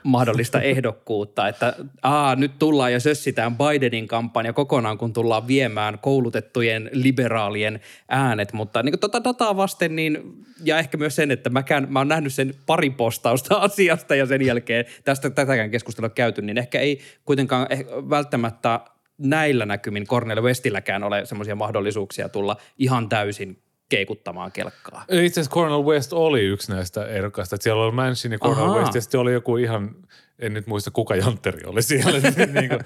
mahdollista 0.03 0.61
ehdokkuutta, 0.61 1.47
että 1.47 1.75
aa, 2.01 2.35
nyt 2.35 2.59
tullaan 2.59 2.93
ja 2.93 2.99
sössitään 2.99 3.57
Bidenin 3.57 4.07
kampanja 4.07 4.53
kokonaan, 4.53 4.97
kun 4.97 5.13
tullaan 5.13 5.47
viemään 5.47 5.99
koulutettujen 5.99 6.89
liberaalien 6.93 7.79
äänet, 8.09 8.53
mutta 8.53 8.83
niin 8.83 8.99
tota 8.99 9.23
dataa 9.23 9.57
vasten 9.57 9.95
niin, 9.95 10.17
ja 10.63 10.79
ehkä 10.79 10.97
myös 10.97 11.15
sen, 11.15 11.31
että 11.31 11.49
mäkään, 11.49 11.87
mä 11.89 11.99
oon 11.99 12.07
nähnyt 12.07 12.33
sen 12.33 12.53
pari 12.65 12.89
postausta 12.89 13.55
asiasta 13.67 14.15
ja 14.15 14.25
sen 14.25 14.41
jälkeen 14.41 14.85
tästä 15.03 15.29
tätäkään 15.29 15.71
keskustelua 15.71 16.09
käyty, 16.09 16.41
niin 16.41 16.57
ehkä 16.57 16.79
ei 16.79 16.99
kuitenkaan 17.25 17.67
eh, 17.69 17.85
välttämättä 17.87 18.79
näillä 19.17 19.65
näkymin 19.65 20.07
Cornel 20.07 20.43
Westilläkään 20.43 21.03
ole 21.03 21.25
semmoisia 21.25 21.55
mahdollisuuksia 21.55 22.29
tulla 22.29 22.57
ihan 22.77 23.09
täysin 23.09 23.61
keikuttamaan 23.91 24.51
kelkkaa. 24.51 25.05
Itse 25.09 25.39
asiassa 25.39 25.55
Cornel 25.55 25.85
West 25.85 26.13
oli 26.13 26.41
yksi 26.41 26.71
näistä 26.71 27.05
ehdokkaista. 27.05 27.57
Siellä 27.59 27.83
oli 27.83 27.91
Manchin 27.91 28.31
ja 28.31 28.39
Cornel 28.39 28.65
Ahaa. 28.65 28.79
West 28.79 28.95
ja 28.95 29.01
sitten 29.01 29.19
oli 29.19 29.33
joku 29.33 29.57
ihan, 29.57 29.95
en 30.39 30.53
nyt 30.53 30.67
muista 30.67 30.91
kuka 30.91 31.15
jantteri 31.15 31.65
oli 31.65 31.81
siellä. 31.81 32.19
niin 32.59 32.69
kuin, 32.69 32.81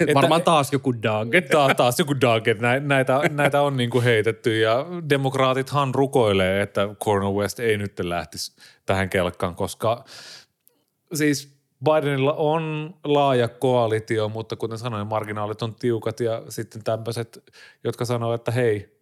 että, 0.00 0.14
Varmaan 0.14 0.42
taas 0.42 0.72
joku 0.72 1.02
Doug. 1.02 1.28
Taas, 1.50 1.72
taas 1.76 1.98
joku 1.98 2.20
Doug, 2.20 2.44
näitä, 2.80 3.20
näitä 3.30 3.62
on 3.62 3.76
niin 3.76 3.90
kuin 3.90 4.04
heitetty 4.04 4.58
ja 4.60 4.86
demokraatithan 5.10 5.94
rukoilee, 5.94 6.62
että 6.62 6.88
Cornel 7.04 7.34
West 7.34 7.60
ei 7.60 7.78
nyt 7.78 8.00
lähtisi 8.00 8.52
tähän 8.86 9.10
kelkkaan, 9.10 9.54
koska 9.54 10.04
siis 11.14 11.56
Bidenilla 11.84 12.32
on 12.32 12.94
laaja 13.04 13.48
koalitio, 13.48 14.28
mutta 14.28 14.56
kuten 14.56 14.78
sanoin, 14.78 15.06
marginaalit 15.06 15.62
on 15.62 15.74
tiukat 15.74 16.20
ja 16.20 16.42
sitten 16.48 16.84
tämmöiset, 16.84 17.44
jotka 17.84 18.04
sanoo, 18.04 18.34
että 18.34 18.50
hei, 18.50 18.95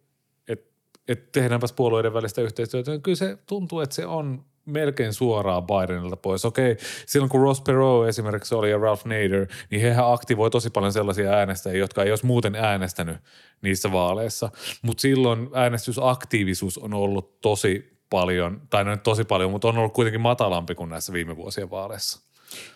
että 1.07 1.29
tehdäänpäs 1.31 1.73
puolueiden 1.73 2.13
välistä 2.13 2.41
yhteistyötä, 2.41 2.91
niin 2.91 3.01
kyllä 3.01 3.15
se 3.15 3.37
tuntuu, 3.45 3.79
että 3.79 3.95
se 3.95 4.05
on 4.05 4.45
melkein 4.65 5.13
suoraan 5.13 5.63
Bidenilta 5.63 6.17
pois. 6.17 6.45
Okei, 6.45 6.77
silloin 7.05 7.29
kun 7.29 7.41
Ross 7.41 7.61
Perot 7.61 8.07
esimerkiksi 8.07 8.55
oli 8.55 8.71
ja 8.71 8.77
Ralph 8.77 9.05
Nader, 9.05 9.47
niin 9.69 9.81
hehän 9.81 10.13
aktivoi 10.13 10.49
tosi 10.49 10.69
paljon 10.69 10.93
sellaisia 10.93 11.31
äänestäjiä, 11.31 11.79
jotka 11.79 12.03
ei 12.03 12.09
olisi 12.09 12.25
muuten 12.25 12.55
äänestänyt 12.55 13.17
niissä 13.61 13.91
vaaleissa. 13.91 14.49
Mutta 14.81 15.01
silloin 15.01 15.49
äänestysaktiivisuus 15.53 16.77
on 16.77 16.93
ollut 16.93 17.41
tosi 17.41 17.99
paljon, 18.09 18.61
tai 18.69 18.83
no 18.83 18.97
tosi 18.97 19.23
paljon, 19.23 19.51
mutta 19.51 19.67
on 19.67 19.77
ollut 19.77 19.93
kuitenkin 19.93 20.21
matalampi 20.21 20.75
kuin 20.75 20.89
näissä 20.89 21.13
viime 21.13 21.35
vuosien 21.35 21.69
vaaleissa. 21.69 22.19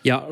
Ja 0.04 0.26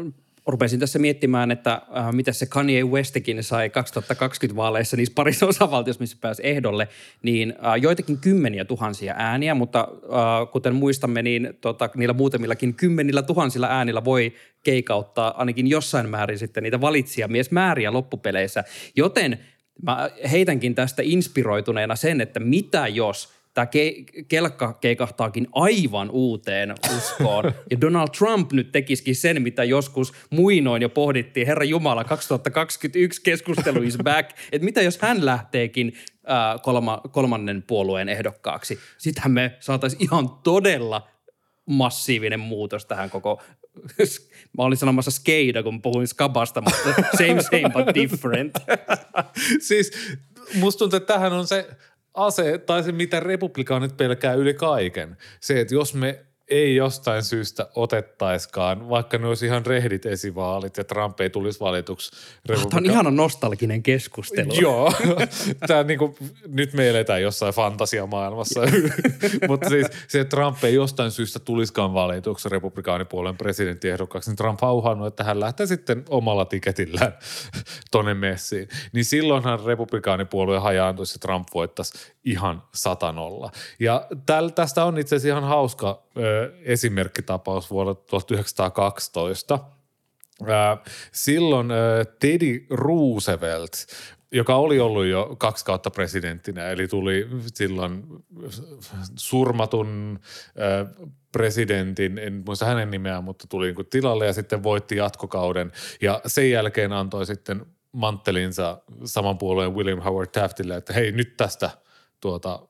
rupesin 0.48 0.80
tässä 0.80 0.98
miettimään, 0.98 1.50
että 1.50 1.72
äh, 1.72 2.12
mitä 2.12 2.32
se 2.32 2.46
Kanye 2.46 2.84
Westikin 2.84 3.44
sai 3.44 3.70
2020 3.70 4.56
vaaleissa 4.56 4.96
niissä 4.96 5.12
parissa 5.14 5.46
osavaltiossa, 5.46 6.00
missä 6.00 6.16
pääsi 6.20 6.42
ehdolle, 6.44 6.88
niin 7.22 7.54
äh, 7.66 7.82
joitakin 7.82 8.18
kymmeniä 8.18 8.64
tuhansia 8.64 9.14
ääniä, 9.16 9.54
mutta 9.54 9.80
äh, 9.80 10.50
kuten 10.52 10.74
muistamme, 10.74 11.22
niin 11.22 11.58
tota, 11.60 11.90
niillä 11.94 12.14
muutamillakin 12.14 12.74
kymmenillä 12.74 13.22
tuhansilla 13.22 13.66
äänillä 13.66 14.04
voi 14.04 14.32
keikauttaa 14.64 15.34
ainakin 15.38 15.66
jossain 15.66 16.08
määrin 16.08 16.38
sitten 16.38 16.62
niitä 16.62 16.80
määriä 17.50 17.92
loppupeleissä. 17.92 18.64
Joten 18.96 19.38
mä 19.82 20.10
heitänkin 20.30 20.74
tästä 20.74 21.02
inspiroituneena 21.04 21.96
sen, 21.96 22.20
että 22.20 22.40
mitä 22.40 22.88
jos– 22.88 23.28
tämä 23.58 23.66
ke- 23.66 24.24
kelkka 24.28 24.72
keikahtaakin 24.72 25.46
aivan 25.52 26.10
uuteen 26.10 26.74
uskoon. 26.96 27.52
Ja 27.70 27.80
Donald 27.80 28.08
Trump 28.18 28.52
nyt 28.52 28.72
tekisikin 28.72 29.16
sen, 29.16 29.42
mitä 29.42 29.64
joskus 29.64 30.12
muinoin 30.30 30.82
jo 30.82 30.88
pohdittiin, 30.88 31.46
Herra 31.46 31.64
Jumala, 31.64 32.04
2021 32.04 33.22
keskustelu 33.22 33.82
is 33.82 33.98
back, 34.04 34.30
että 34.52 34.64
mitä 34.64 34.82
jos 34.82 34.98
hän 35.02 35.24
lähteekin 35.24 35.92
äh, 36.30 36.62
kolma, 36.62 37.00
kolmannen 37.10 37.62
puolueen 37.62 38.08
ehdokkaaksi. 38.08 38.78
Sittenhän 38.98 39.32
me 39.32 39.56
saataisiin 39.60 40.02
ihan 40.02 40.28
todella 40.30 41.08
massiivinen 41.66 42.40
muutos 42.40 42.86
tähän 42.86 43.10
koko 43.10 43.42
Mä 44.58 44.64
olin 44.64 44.78
sanomassa 44.78 45.10
skeida, 45.10 45.62
kun 45.62 45.82
puhuin 45.82 46.08
skabasta, 46.08 46.60
mutta 46.60 46.78
same 47.16 47.42
same 47.42 47.70
but 47.72 47.94
different. 47.94 48.52
siis 49.68 49.92
musta 50.54 50.78
tuntuu, 50.78 50.96
että 50.96 51.12
tähän 51.14 51.32
on 51.32 51.46
se 51.46 51.68
ase, 52.18 52.58
tai 52.58 52.82
se 52.82 52.92
mitä 52.92 53.20
republikaanit 53.20 53.96
pelkää 53.96 54.34
yli 54.34 54.54
kaiken. 54.54 55.16
Se, 55.40 55.60
että 55.60 55.74
jos 55.74 55.94
me 55.94 56.24
ei 56.50 56.76
jostain 56.76 57.22
syystä 57.22 57.66
otettaiskaan, 57.74 58.88
vaikka 58.88 59.18
ne 59.18 59.26
olisi 59.26 59.46
ihan 59.46 59.66
rehdit 59.66 60.06
esivaalit 60.06 60.76
ja 60.76 60.84
Trump 60.84 61.20
ei 61.20 61.30
tulisi 61.30 61.60
valituksi. 61.60 62.10
Republika- 62.46 62.70
Tämä 62.70 62.78
on 62.78 62.86
ihana 62.86 63.10
nostalginen 63.10 63.82
keskustelu. 63.82 64.52
Joo, 64.60 64.92
Tämä 65.66 65.82
niinku, 65.82 66.16
nyt 66.48 66.72
me 66.72 66.88
eletään 66.88 67.22
jossain 67.22 67.54
fantasiamaailmassa, 67.54 68.60
mutta 69.48 69.68
siis 69.68 69.86
se, 70.08 70.20
että 70.20 70.36
Trump 70.36 70.64
ei 70.64 70.74
jostain 70.74 71.10
syystä 71.10 71.38
tulisikaan 71.38 71.94
valituksi 71.94 72.48
republikaanipuolen 72.48 73.36
presidenttiehdokkaaksi, 73.36 74.30
niin 74.30 74.36
Trump 74.36 74.62
on 74.62 74.74
uhannut, 74.74 75.06
että 75.06 75.24
hän 75.24 75.40
lähtee 75.40 75.66
sitten 75.66 76.04
omalla 76.08 76.44
tiketillään 76.44 77.12
tonne 77.90 78.14
messiin. 78.14 78.68
Niin 78.92 79.04
silloinhan 79.04 79.64
republikaanipuolue 79.64 80.58
hajaantuisi 80.58 81.14
ja 81.14 81.18
Trump 81.20 81.48
voittaisi 81.54 81.98
ihan 82.24 82.62
satanolla. 82.74 83.50
Ja 83.80 84.06
täl, 84.26 84.48
tästä 84.48 84.84
on 84.84 84.98
itse 84.98 85.16
asiassa 85.16 85.38
ihan 85.38 85.48
hauska 85.48 86.02
ö, 86.16 86.37
esimerkkitapaus 86.62 87.70
vuodelta 87.70 88.02
1912. 88.10 89.58
Ö, 90.42 90.46
silloin 91.12 91.68
Teddy 92.20 92.66
Roosevelt 92.70 93.72
joka 94.32 94.56
oli 94.56 94.80
ollut 94.80 95.06
jo 95.06 95.36
kaksi 95.38 95.64
kautta 95.64 95.90
presidenttinä, 95.90 96.70
eli 96.70 96.88
tuli 96.88 97.28
silloin 97.54 98.04
surmatun 99.16 100.18
presidentin, 101.32 102.18
en 102.18 102.42
muista 102.46 102.64
hänen 102.64 102.90
nimeään, 102.90 103.24
mutta 103.24 103.46
tuli 103.46 103.72
niin 103.72 103.86
tilalle 103.90 104.26
ja 104.26 104.32
sitten 104.32 104.62
voitti 104.62 104.96
jatkokauden 104.96 105.72
ja 106.00 106.20
sen 106.26 106.50
jälkeen 106.50 106.92
antoi 106.92 107.26
sitten 107.26 107.66
manttelinsa 107.92 108.82
saman 109.04 109.38
puolueen 109.38 109.74
William 109.74 110.00
Howard 110.00 110.30
Taftille, 110.30 110.76
että 110.76 110.92
hei 110.92 111.12
nyt 111.12 111.36
tästä 111.36 111.70
tuota, 112.20 112.67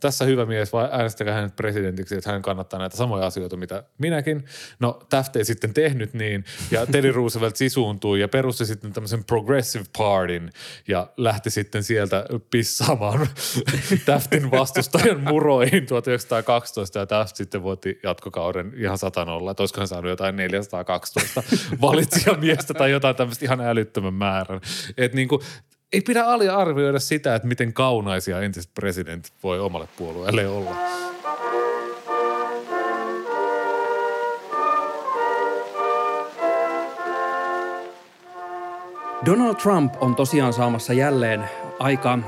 tässä 0.00 0.24
hyvä 0.24 0.46
mies, 0.46 0.72
vai 0.72 0.88
äänestäkää 0.92 1.34
hänet 1.34 1.56
presidentiksi, 1.56 2.14
että 2.14 2.32
hän 2.32 2.42
kannattaa 2.42 2.78
näitä 2.78 2.96
samoja 2.96 3.26
asioita, 3.26 3.56
mitä 3.56 3.84
minäkin. 3.98 4.44
No 4.80 5.06
Taft 5.10 5.36
ei 5.36 5.44
sitten 5.44 5.74
tehnyt 5.74 6.14
niin, 6.14 6.44
ja 6.70 6.86
Teddy 6.86 7.12
Roosevelt 7.12 7.56
sisuuntui 7.56 8.20
ja 8.20 8.28
perusti 8.28 8.66
sitten 8.66 8.92
tämmöisen 8.92 9.24
Progressive 9.24 9.84
Partyn 9.98 10.52
ja 10.88 11.10
lähti 11.16 11.50
sitten 11.50 11.82
sieltä 11.82 12.24
pissaamaan 12.50 13.28
Taftin 14.06 14.50
vastustajan 14.50 15.20
muroihin 15.20 15.86
1912 15.86 16.98
ja 16.98 17.06
Taft 17.06 17.36
sitten 17.36 17.62
voitti 17.62 18.00
jatkokauden 18.02 18.72
ihan 18.76 18.98
satanolla, 18.98 19.50
että 19.50 19.62
olisiko 19.62 19.80
hän 19.80 19.88
saanut 19.88 20.10
jotain 20.10 20.36
412 20.36 21.42
valitsijamiestä 21.80 22.74
tai 22.74 22.90
jotain 22.90 23.16
tämmöistä 23.16 23.44
ihan 23.44 23.60
älyttömän 23.60 24.14
määrän. 24.14 24.60
Että 24.96 25.16
niin 25.16 25.28
kuin, 25.28 25.40
ei 25.92 26.00
pidä 26.00 26.24
aliarvioida 26.24 26.98
sitä, 26.98 27.34
että 27.34 27.48
miten 27.48 27.72
kaunaisia 27.72 28.40
entiset 28.40 28.70
presidentit 28.74 29.32
voi 29.42 29.60
omalle 29.60 29.88
puolueelle 29.96 30.48
olla. 30.48 30.76
Donald 39.26 39.54
Trump 39.54 39.94
on 40.00 40.16
tosiaan 40.16 40.52
saamassa 40.52 40.92
jälleen 40.92 41.44
aika 41.78 42.18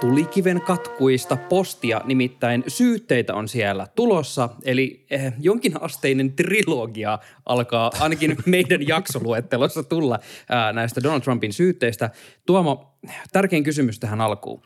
tulikiven 0.00 0.60
katkuista 0.60 1.36
postia, 1.36 2.00
nimittäin 2.04 2.64
syytteitä 2.68 3.34
on 3.34 3.48
siellä 3.48 3.86
tulossa, 3.94 4.48
eli 4.64 5.04
eh, 5.10 5.32
jonkinasteinen 5.38 6.32
trilogia 6.32 7.18
alkaa 7.46 7.90
ainakin 8.00 8.36
meidän 8.46 8.88
jaksoluettelossa 8.88 9.82
tulla 9.82 10.18
ää, 10.48 10.72
näistä 10.72 11.02
Donald 11.02 11.20
Trumpin 11.20 11.52
syytteistä. 11.52 12.10
Tuomo, 12.46 12.94
tärkein 13.32 13.64
kysymys 13.64 13.98
tähän 13.98 14.20
alkuun. 14.20 14.62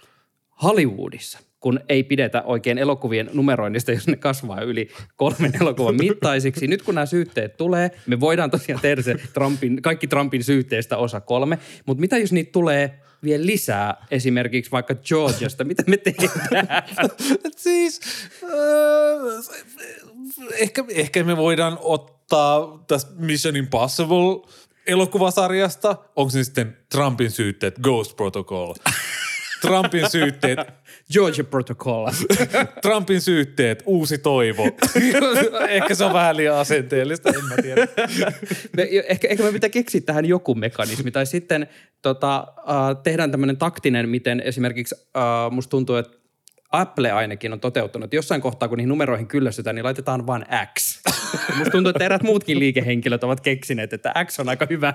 Hollywoodissa, 0.63 1.39
kun 1.61 1.81
ei 1.89 2.03
pidetä 2.03 2.43
oikein 2.43 2.79
elokuvien 2.79 3.31
numeroinnista, 3.33 3.93
jos 3.93 4.07
ne 4.07 4.17
kasvaa 4.17 4.61
yli 4.61 4.89
kolmen 5.17 5.53
elokuvan 5.61 5.97
mittaisiksi. 5.97 6.67
Nyt 6.67 6.83
kun 6.83 6.95
nämä 6.95 7.07
syytteet 7.07 7.57
tulee, 7.57 7.91
me 8.07 8.21
voidaan 8.21 8.51
tosiaan 8.51 8.81
tehdä 8.81 9.03
se 9.03 9.15
Trumpin, 9.35 9.83
kaikki 9.83 10.07
Trumpin 10.07 10.45
syytteistä 10.45 10.97
osa 10.97 11.21
kolme, 11.21 11.59
mutta 11.87 12.01
mitä 12.01 12.19
jos 12.19 12.33
niitä 12.33 12.53
tulee 12.53 13.01
vielä 13.25 13.47
lisää 13.47 14.07
esimerkiksi 14.11 14.71
vaikka 14.71 14.95
Georgiasta, 14.95 15.65
mitä 15.65 15.83
me 15.87 15.97
tehdään? 15.97 16.83
siis 17.57 18.01
äh, 18.43 18.51
ehkä, 20.59 20.85
ehkä 20.89 21.25
me 21.25 21.37
voidaan 21.37 21.79
ottaa 21.81 22.85
tästä 22.87 23.13
Mission 23.19 23.57
Impossible 23.57 24.55
elokuvasarjasta, 24.87 25.97
onko 26.17 26.31
se 26.31 26.45
sitten 26.45 26.77
Trumpin 26.93 27.31
syytteet, 27.31 27.79
Ghost 27.79 28.17
Protocol, 28.17 28.75
Trumpin 29.65 30.11
syytteet, 30.11 30.59
Georgia 31.13 31.45
Protocol. 31.45 32.07
Trumpin 32.83 33.21
syytteet, 33.21 33.83
uusi 33.87 34.19
toivo. 34.19 34.71
Ehkä 35.69 35.95
se 35.95 36.05
on 36.05 36.13
vähän 36.13 36.37
liian 36.37 36.57
asenteellista, 36.57 37.29
en 37.29 37.45
mä 37.45 37.57
tiedä. 37.63 37.87
Me, 38.77 38.89
ehkä, 39.09 39.29
ehkä 39.29 39.43
me 39.43 39.53
pitää 39.53 39.71
keksiä 39.71 40.01
tähän 40.01 40.25
joku 40.25 40.55
mekanismi. 40.55 41.11
Tai 41.11 41.27
sitten 41.27 41.69
tota, 42.03 42.47
uh, 42.59 43.03
tehdään 43.03 43.31
tämmöinen 43.31 43.57
taktinen, 43.57 44.09
miten 44.09 44.41
esimerkiksi 44.41 44.95
uh, 44.95 45.53
musta 45.53 45.71
tuntuu, 45.71 45.97
että 45.97 46.19
Apple 46.73 47.13
ainakin 47.13 47.53
on 47.53 47.61
toteuttanut, 47.61 48.05
että 48.05 48.17
jossain 48.17 48.41
kohtaa, 48.41 48.69
kun 48.69 48.79
niihin 48.79 48.89
numeroihin 48.89 49.27
kyllästytään, 49.27 49.77
niin 49.77 49.85
laitetaan 49.85 50.27
vain 50.27 50.45
X. 50.79 51.03
Musta 51.57 51.71
tuntuu, 51.71 51.91
että 51.91 52.05
erät 52.05 52.23
muutkin 52.23 52.59
liikehenkilöt 52.59 53.25
ovat 53.25 53.41
keksineet, 53.41 53.93
että 53.93 54.13
X 54.25 54.41
on 54.41 54.49
aika 54.49 54.67
hyvä 54.71 54.95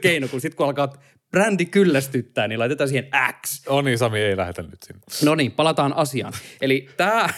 keino, 0.00 0.28
kun 0.28 0.40
sitten 0.40 0.56
kun 0.56 0.66
alkaa 0.66 0.92
brändi 1.36 1.66
kyllästyttää, 1.66 2.48
niin 2.48 2.58
laitetaan 2.58 2.88
siihen 2.88 3.08
X. 3.42 3.62
On 3.68 3.84
niin, 3.84 3.98
Sami 3.98 4.18
ei 4.18 4.36
lähetä 4.36 4.62
nyt 4.62 4.82
sinne. 4.82 5.00
No 5.24 5.34
niin, 5.34 5.52
palataan 5.52 5.96
asiaan. 5.96 6.32
Eli 6.60 6.88
tämä 6.96 7.28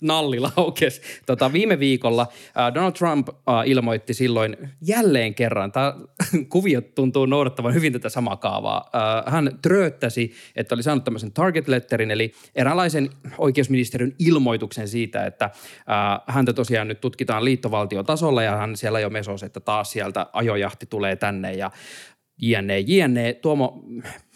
nalli 0.00 0.40
laukes. 0.40 1.02
Tota, 1.26 1.52
viime 1.52 1.78
viikolla 1.78 2.28
äh, 2.32 2.74
Donald 2.74 2.92
Trump 2.92 3.28
äh, 3.28 3.34
ilmoitti 3.66 4.14
silloin 4.14 4.56
jälleen 4.80 5.34
kerran, 5.34 5.72
tämä 5.72 5.94
kuvio 6.48 6.80
tuntuu 6.80 7.26
noudattavan 7.26 7.74
hyvin 7.74 7.92
tätä 7.92 8.08
samaa 8.08 8.36
kaavaa. 8.36 8.90
Äh, 8.94 9.32
hän 9.32 9.58
trööttäsi, 9.62 10.32
että 10.56 10.74
oli 10.74 10.82
saanut 10.82 11.04
tämmöisen 11.04 11.32
target 11.32 11.68
letterin, 11.68 12.10
eli 12.10 12.32
eräänlaisen 12.54 13.10
oikeusministeriön 13.38 14.14
ilmoituksen 14.18 14.88
siitä, 14.88 15.26
että 15.26 15.44
äh, 15.44 15.50
häntä 16.26 16.52
tosiaan 16.52 16.88
nyt 16.88 17.00
tutkitaan 17.00 17.44
liittovaltiotasolla 17.44 18.42
ja 18.42 18.56
hän 18.56 18.76
siellä 18.76 19.00
jo 19.00 19.10
mesos, 19.10 19.42
että 19.42 19.60
taas 19.60 19.90
sieltä 19.90 20.26
ajojahti 20.32 20.86
tulee 20.86 21.16
tänne 21.16 21.52
ja 21.52 21.70
jne, 22.38 22.78
jne. 22.78 23.32
Tuomo, 23.32 23.84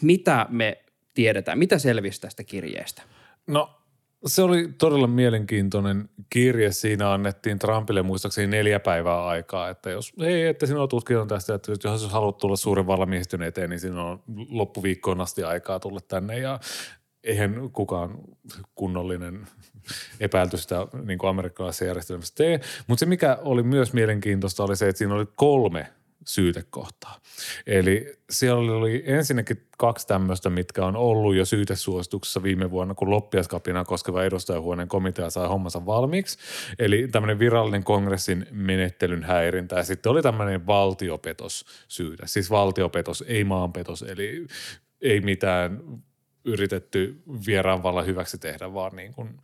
mitä 0.01 0.45
me 0.49 0.83
tiedetään, 1.13 1.59
mitä 1.59 1.79
selvisi 1.79 2.21
tästä 2.21 2.43
kirjeestä? 2.43 3.01
No 3.47 3.77
se 4.25 4.41
oli 4.41 4.67
todella 4.77 5.07
mielenkiintoinen 5.07 6.09
kirje. 6.29 6.71
Siinä 6.71 7.13
annettiin 7.13 7.59
Trumpille 7.59 8.01
muistaakseni 8.01 8.47
neljä 8.47 8.79
päivää 8.79 9.25
aikaa, 9.25 9.69
että 9.69 9.89
jos 9.89 10.13
ei, 10.21 10.47
että 10.47 10.65
sinua 10.65 10.87
tutkitaan 10.87 11.27
tästä, 11.27 11.55
että 11.55 11.71
jos 11.83 12.11
haluat 12.11 12.37
tulla 12.37 12.55
suuren 12.55 12.87
vallamiehistöön 12.87 13.41
eteen, 13.41 13.69
niin 13.69 13.79
siinä 13.79 14.03
on 14.03 14.23
loppuviikkoon 14.49 15.21
asti 15.21 15.43
aikaa 15.43 15.79
tulla 15.79 15.99
tänne 16.07 16.39
ja 16.39 16.59
eihän 17.23 17.69
kukaan 17.73 18.17
kunnollinen 18.75 19.47
epäilty 20.19 20.57
sitä 20.57 20.87
niin 21.05 21.19
kuin 21.19 21.29
amerikkalaisessa 21.29 21.85
järjestelmässä 21.85 22.35
tee. 22.35 22.59
Mutta 22.87 22.99
se, 22.99 23.05
mikä 23.05 23.37
oli 23.41 23.63
myös 23.63 23.93
mielenkiintoista, 23.93 24.63
oli 24.63 24.75
se, 24.75 24.87
että 24.87 24.97
siinä 24.97 25.15
oli 25.15 25.25
kolme 25.35 25.87
syytekohtaa. 26.27 27.19
Eli 27.67 28.17
siellä 28.29 28.73
oli 28.73 29.03
ensinnäkin 29.05 29.67
kaksi 29.77 30.07
tämmöistä, 30.07 30.49
mitkä 30.49 30.85
on 30.85 30.95
ollut 30.95 31.35
jo 31.35 31.45
syytesuosituksessa 31.45 32.43
viime 32.43 32.71
vuonna, 32.71 32.95
kun 32.95 33.09
loppiaskapina 33.09 33.85
koskeva 33.85 34.23
edustajahuoneen 34.23 34.87
komitea 34.87 35.29
sai 35.29 35.47
hommansa 35.47 35.85
valmiiksi. 35.85 36.37
Eli 36.79 37.07
tämmöinen 37.11 37.39
virallinen 37.39 37.83
kongressin 37.83 38.47
menettelyn 38.51 39.23
häirintä 39.23 39.75
ja 39.75 39.83
sitten 39.83 40.11
oli 40.11 40.21
tämmöinen 40.21 40.67
valtiopetos 40.67 41.65
syytä. 41.87 42.27
Siis 42.27 42.49
valtiopetos, 42.49 43.23
ei 43.27 43.43
maanpetos, 43.43 44.01
eli 44.01 44.45
ei 45.01 45.21
mitään 45.21 45.79
yritetty 46.45 47.21
vieraan 47.45 47.83
vallan 47.83 48.05
hyväksi 48.05 48.37
tehdä, 48.37 48.73
vaan 48.73 48.95
niin 48.95 49.13
kuin– 49.13 49.29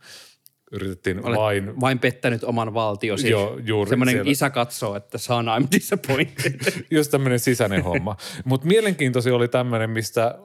yritettiin 0.72 1.26
Olet 1.26 1.38
vain... 1.38 1.80
vain 1.80 1.98
pettänyt 1.98 2.44
oman 2.44 2.74
valtiosi. 2.74 3.30
Joo, 3.30 3.60
juuri 3.64 3.88
Semmoinen 3.88 4.14
siellä. 4.14 4.30
isä 4.30 4.50
katsoo, 4.50 4.96
että 4.96 5.18
son, 5.18 5.46
I'm 5.46 5.66
disappointed. 5.72 6.60
Just 6.90 7.10
tämmöinen 7.10 7.38
sisäinen 7.38 7.84
homma. 7.84 8.16
Mutta 8.44 8.66
mielenkiintoisia 8.66 9.34
oli 9.34 9.48
tämmöinen, 9.48 9.90
mistä 9.90 10.38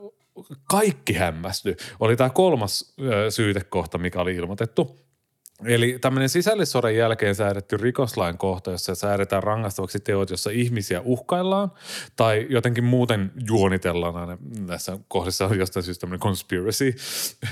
kaikki 0.70 1.14
hämmästy, 1.14 1.78
oli 2.00 2.16
tämä 2.16 2.30
kolmas 2.30 2.94
ö, 3.02 3.32
syytekohta, 3.32 3.98
mikä 3.98 4.22
oli 4.22 4.36
ilmoitettu. 4.36 5.09
Eli 5.66 5.98
tämmöinen 6.02 6.30
sisällissodan 6.30 6.96
jälkeen 6.96 7.36
säädetty 7.36 7.78
rikoslain 7.78 8.38
kohta, 8.38 8.72
jossa 8.72 8.96
säädetään 8.96 9.44
rangaistavaksi 9.44 10.00
teot, 10.00 10.30
jossa 10.30 10.50
ihmisiä 10.50 11.02
uhkaillaan 11.06 11.72
tai 12.16 12.48
jotenkin 12.50 12.84
muuten 12.84 13.32
juonitellaan 13.48 14.16
aina. 14.16 14.38
Näissä 14.68 14.98
kohdissa 15.08 15.46
on 15.46 15.60
jostain 15.60 15.84
syystä 15.84 16.02
tämmöinen 16.02 16.20
conspiracy. 16.20 16.96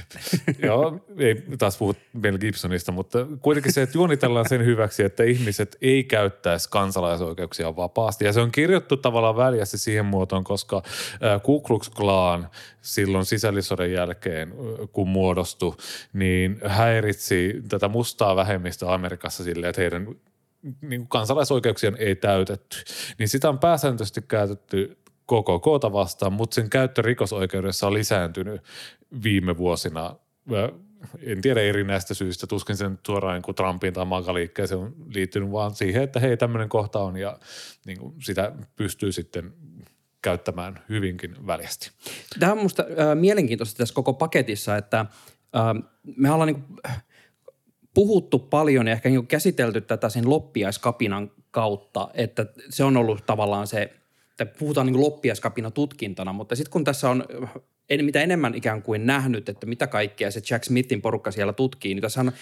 Joo, 0.68 1.06
ei 1.18 1.44
taas 1.58 1.78
puhu 1.78 1.96
Mel 2.14 2.38
Gibsonista, 2.38 2.92
mutta 2.92 3.28
kuitenkin 3.42 3.74
se, 3.74 3.82
että 3.82 3.98
juonitellaan 3.98 4.50
sen 4.50 4.66
hyväksi, 4.66 5.04
että 5.04 5.24
ihmiset 5.24 5.78
ei 5.82 6.04
käyttäisi 6.04 6.70
kansalaisoikeuksia 6.70 7.76
vapaasti. 7.76 8.26
Ja 8.26 8.34
se 8.34 8.42
on 8.42 8.52
kirjoittu 8.52 8.98
tavallaan 8.98 9.38
väljästi 9.38 9.78
siihen 9.78 10.06
muotoon, 10.06 10.44
koska 10.44 10.84
Ku 11.44 11.62
Klux 11.62 11.90
Klan 11.90 12.50
silloin 12.88 13.26
sisällissodan 13.26 13.92
jälkeen, 13.92 14.54
kun 14.92 15.08
muodostui, 15.08 15.76
niin 16.14 16.60
häiritsi 16.66 17.62
tätä 17.70 17.88
mustaa 17.88 18.36
vähemmistöä 18.36 18.94
Amerikassa 18.94 19.44
silleen, 19.44 19.70
että 19.70 19.82
heidän 19.82 20.08
niin 20.82 21.02
kuin 21.02 21.08
kansalaisoikeuksien 21.08 21.96
ei 22.00 22.16
täytetty. 22.16 22.78
Niin 23.20 23.30
sitä 23.30 23.50
on 23.50 23.60
pääsääntöisesti 23.60 24.22
käytetty 24.22 24.98
koko 25.26 25.60
koota 25.60 25.94
vastaan, 25.94 26.34
mutta 26.34 26.56
sen 26.56 26.70
käyttö 26.70 27.02
rikosoikeudessa 27.02 27.88
on 27.88 27.94
lisääntynyt 27.94 28.62
viime 29.24 29.58
vuosina 29.58 30.16
en 31.22 31.42
tiedä 31.42 31.62
erinäistä 31.62 32.14
syistä, 32.14 32.48
tuskin 32.48 32.78
sen 32.78 33.00
suoraan 33.06 33.34
niin 33.34 33.44
kuin 33.44 33.56
Trumpin 33.56 33.94
tai 33.94 34.06
makaliikkeeseen 34.06 34.82
on 34.82 34.96
liittynyt 35.14 35.52
vaan 35.52 35.76
siihen, 35.76 36.04
että 36.04 36.20
hei 36.20 36.38
tämmöinen 36.38 36.70
kohta 36.70 37.00
on 37.00 37.18
ja 37.18 37.40
niin 37.86 38.00
kuin 38.00 38.14
sitä 38.24 38.52
pystyy 38.76 39.12
sitten 39.12 39.54
käyttämään 40.22 40.84
hyvinkin 40.90 41.48
väljästi. 41.48 41.92
Tämä 42.40 42.52
on 42.52 42.58
minusta 42.58 42.84
äh, 42.84 43.16
mielenkiintoista 43.16 43.78
tässä 43.78 43.96
koko 43.96 44.14
paketissa, 44.14 44.78
että 44.78 45.00
äh, 45.00 45.84
me 46.18 46.32
ollaan 46.32 46.48
niin 46.48 46.64
puhuttu 47.94 48.40
paljon 48.40 48.88
ja 48.88 48.94
ehkä 48.94 49.10
niin 49.10 49.28
käsitelty 49.28 49.82
tätä 49.82 50.10
sen 50.10 50.30
loppiaiskapinan 50.30 51.32
kautta, 51.52 52.10
että 52.14 52.46
se 52.70 52.84
on 52.84 52.98
ollut 52.98 53.26
tavallaan 53.26 53.68
se, 53.68 53.94
että 54.32 54.46
puhutaan 54.60 54.88
niin 54.88 55.02
loppiaiskapina 55.02 55.72
tutkintana, 55.72 56.34
mutta 56.34 56.56
sitten 56.56 56.72
kun 56.72 56.84
tässä 56.84 57.10
on 57.10 57.26
en, 57.90 58.06
mitä 58.06 58.22
enemmän 58.22 58.56
ikään 58.56 58.82
kuin 58.82 59.06
nähnyt, 59.06 59.50
että 59.50 59.66
mitä 59.66 59.88
kaikkea 59.88 60.32
se 60.32 60.42
Jack 60.50 60.64
Smithin 60.64 61.02
porukka 61.02 61.32
siellä 61.32 61.54
tutkii, 61.54 61.94
niin 61.94 62.02
tässä 62.02 62.22
äh, 62.22 62.34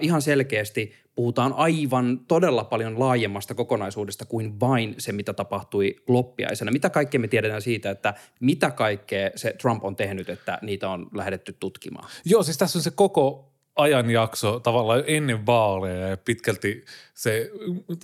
ihan 0.00 0.22
selkeästi 0.22 0.92
puhutaan 1.14 1.52
aivan 1.52 2.20
todella 2.28 2.64
paljon 2.64 2.98
laajemmasta 2.98 3.54
kokonaisuudesta 3.54 4.24
kuin 4.24 4.60
vain 4.60 4.94
se, 4.98 5.12
mitä 5.12 5.32
tapahtui 5.32 5.96
loppiaisena. 6.08 6.70
Mitä 6.70 6.90
kaikkea 6.90 7.20
me 7.20 7.28
tiedetään 7.28 7.62
siitä, 7.62 7.90
että 7.90 8.14
mitä 8.40 8.70
kaikkea 8.70 9.30
se 9.36 9.54
Trump 9.62 9.84
on 9.84 9.96
tehnyt, 9.96 10.28
että 10.28 10.58
niitä 10.62 10.90
on 10.90 11.06
lähdetty 11.14 11.56
tutkimaan? 11.60 12.08
Joo, 12.24 12.42
siis 12.42 12.58
tässä 12.58 12.78
on 12.78 12.82
se 12.82 12.90
koko 12.90 13.52
ajanjakso 13.76 14.60
tavallaan 14.60 15.04
ennen 15.06 15.46
vaaleja 15.46 16.08
ja 16.08 16.16
pitkälti 16.16 16.84
se 17.14 17.50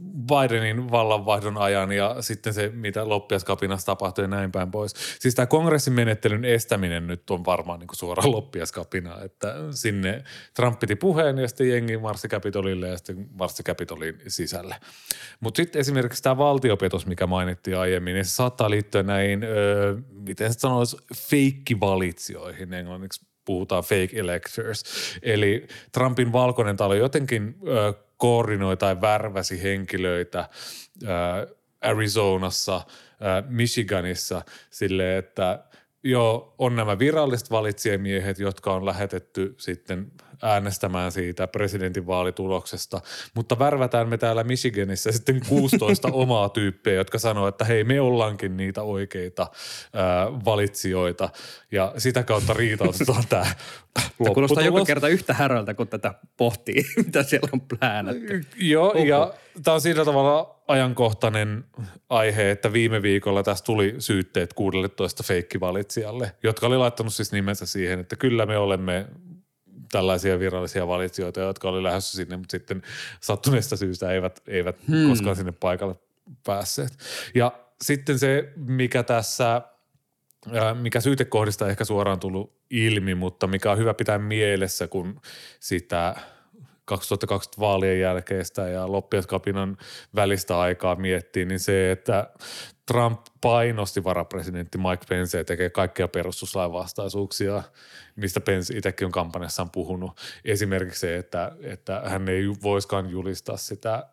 Bidenin 0.03 0.91
vallanvaihdon 0.91 1.59
ajan 1.59 1.93
ja 1.93 2.17
sitten 2.21 2.55
se, 2.55 2.69
mitä 2.75 3.09
loppiaskapinassa 3.09 3.87
tapahtui 3.87 4.25
ja 4.25 4.29
näin 4.29 4.53
päin 4.53 4.71
pois. 4.71 4.95
Siis 5.21 5.35
tämä 5.35 5.47
kongressin 5.47 5.93
menettelyn 5.93 6.45
estäminen 6.45 7.07
nyt 7.07 7.31
on 7.31 7.45
varmaan 7.45 7.81
niin 7.81 7.89
kuin 7.89 7.97
suora 7.97 8.23
loppiaskapina, 8.31 9.23
että 9.23 9.55
sinne 9.71 10.25
Trump 10.55 10.79
piti 10.79 10.97
puheen 10.97 11.39
ja 11.39 11.49
sitten 11.49 11.69
jengi 11.69 11.99
marssi 11.99 12.29
Capitolille 12.29 12.89
ja 12.89 12.97
sitten 12.97 13.29
marssi 13.39 13.63
Capitolin 13.63 14.21
sisälle. 14.29 14.77
Mutta 15.41 15.57
sitten 15.57 15.81
esimerkiksi 15.81 16.23
tämä 16.23 16.37
valtiopetos, 16.37 17.07
mikä 17.07 17.27
mainittiin 17.27 17.79
aiemmin, 17.79 18.15
niin 18.15 18.25
se 18.25 18.31
saattaa 18.31 18.71
liittyä 18.71 19.03
näihin, 19.03 19.45
öö, 19.45 19.97
miten 20.11 20.53
se 20.53 20.59
sanoisi, 20.59 20.97
feikkivalitsijoihin 21.15 22.73
englanniksi 22.73 23.32
puhutaan 23.45 23.83
fake 23.83 24.11
electors. 24.13 24.83
Eli 25.23 25.67
Trumpin 25.93 26.33
valkoinen 26.33 26.77
talo 26.77 26.95
jotenkin 26.95 27.57
ö, 27.69 27.93
koordinoi 28.17 28.77
tai 28.77 29.01
värväsi 29.01 29.63
henkilöitä 29.63 30.49
ö, 31.03 31.07
Arizonassa, 31.81 32.81
ö, 32.87 33.43
Michiganissa 33.49 34.43
sille, 34.71 35.19
että 35.19 35.65
joo, 36.05 36.55
on 36.59 36.77
nämä 36.77 36.99
viralliset 36.99 37.51
valitsijamiehet, 37.51 38.39
jotka 38.39 38.73
on 38.73 38.87
lähetetty 38.87 39.55
sitten 39.59 40.13
äänestämään 40.43 41.13
siitä 41.13 41.47
presidentin 41.47 42.07
vaalituloksesta, 42.07 43.01
mutta 43.35 43.59
värvätään 43.59 44.09
me 44.09 44.19
täällä 44.19 44.45
Michiganissa 44.45 45.13
sitten 45.13 45.41
16 45.49 46.09
omaa 46.23 46.49
tyyppiä, 46.49 46.95
jotka 46.95 47.19
sanoo, 47.19 47.49
että 47.49 47.65
hei 47.65 47.85
me 47.85 48.01
ollaankin 48.01 48.57
niitä 48.57 48.83
oikeita 48.83 49.51
ää, 49.93 50.27
valitsijoita 50.45 51.29
ja 51.73 51.95
sitä 51.99 52.23
kautta 52.23 52.53
riitautetaan 52.53 53.25
tämä 53.29 53.47
Tämä 53.95 54.31
kuulostaa 54.35 54.65
joka 54.65 54.85
kerta 54.85 55.09
yhtä 55.09 55.35
häröltä, 55.35 55.75
kun 55.75 55.89
tätä 55.89 56.15
pohtii, 56.37 56.85
mitä 57.07 57.23
siellä 57.23 57.49
on 57.53 57.61
pläänätty. 57.61 58.41
Joo, 58.57 58.89
Oho. 58.89 59.05
ja 59.05 59.35
tämä 59.65 59.75
on 59.75 59.81
sillä 59.81 60.05
tavalla 60.05 60.63
ajankohtainen 60.69 61.65
aihe, 62.09 62.51
että 62.51 62.73
viime 62.73 63.03
viikolla 63.03 63.43
tässä 63.43 63.65
tuli 63.65 63.95
syytteet 63.99 64.53
16 64.53 65.23
feikkivalitsijalle, 65.23 66.33
jotka 66.43 66.67
oli 66.67 66.77
laittanut 66.77 67.15
siis 67.15 67.33
nimensä 67.33 67.67
siihen, 67.67 68.01
että 68.01 68.17
kyllä 68.17 68.47
me 68.47 68.59
olemme 68.59 69.07
tällaisia 69.93 70.39
virallisia 70.39 70.89
valitsijoita, 70.89 71.41
jotka 71.41 71.69
oli 71.69 71.83
lähdössä 71.83 72.17
sinne, 72.17 72.37
mutta 72.37 72.51
sitten 72.53 72.83
sattuneesta 73.21 73.77
syystä 73.77 74.13
eivät, 74.13 74.43
eivät 74.47 74.77
hmm. 74.89 75.09
koskaan 75.09 75.37
sinne 75.37 75.53
paikalle 75.53 75.95
päässeet. 76.47 76.99
Ja 77.35 77.53
sitten 77.83 78.19
se, 78.19 78.53
mikä 78.57 79.03
tässä, 79.03 79.63
mikä 80.81 81.01
syytekohdista 81.01 81.69
ehkä 81.69 81.85
suoraan 81.85 82.21
tullut 82.21 82.57
ilmi, 82.71 83.15
mutta 83.15 83.47
mikä 83.47 83.73
on 83.73 83.79
hyvä 83.79 83.95
pitää 83.95 84.19
mielessä, 84.19 84.89
kun 84.89 85.21
sitä 85.61 86.15
2020 86.85 87.61
vaalien 87.61 88.01
jälkeistä 88.01 88.69
ja 88.69 88.93
loppiaskapinan 88.93 89.77
välistä 90.15 90.61
aikaa 90.61 90.97
miettii, 90.97 91.45
niin 91.45 91.61
se, 91.61 91.93
että 91.93 92.31
Trump 92.87 93.21
painosti 93.41 94.05
varapresidentti 94.05 94.79
Mike 94.79 95.07
Pence 95.09 95.45
tekee 95.45 95.71
kaikkia 95.71 96.09
perustuslain 96.09 96.73
vastaisuuksia, 96.73 97.63
mistä 98.17 98.41
Pence 98.41 98.77
itsekin 98.77 99.07
on 99.07 99.13
kampanjassaan 99.13 99.71
puhunut. 99.71 100.21
Esimerkiksi 100.45 101.01
se, 101.01 101.17
että, 101.17 101.53
että 101.61 102.03
hän 102.05 102.29
ei 102.29 102.45
voiskaan 102.63 103.11
julistaa 103.11 103.57
sitä 103.57 104.07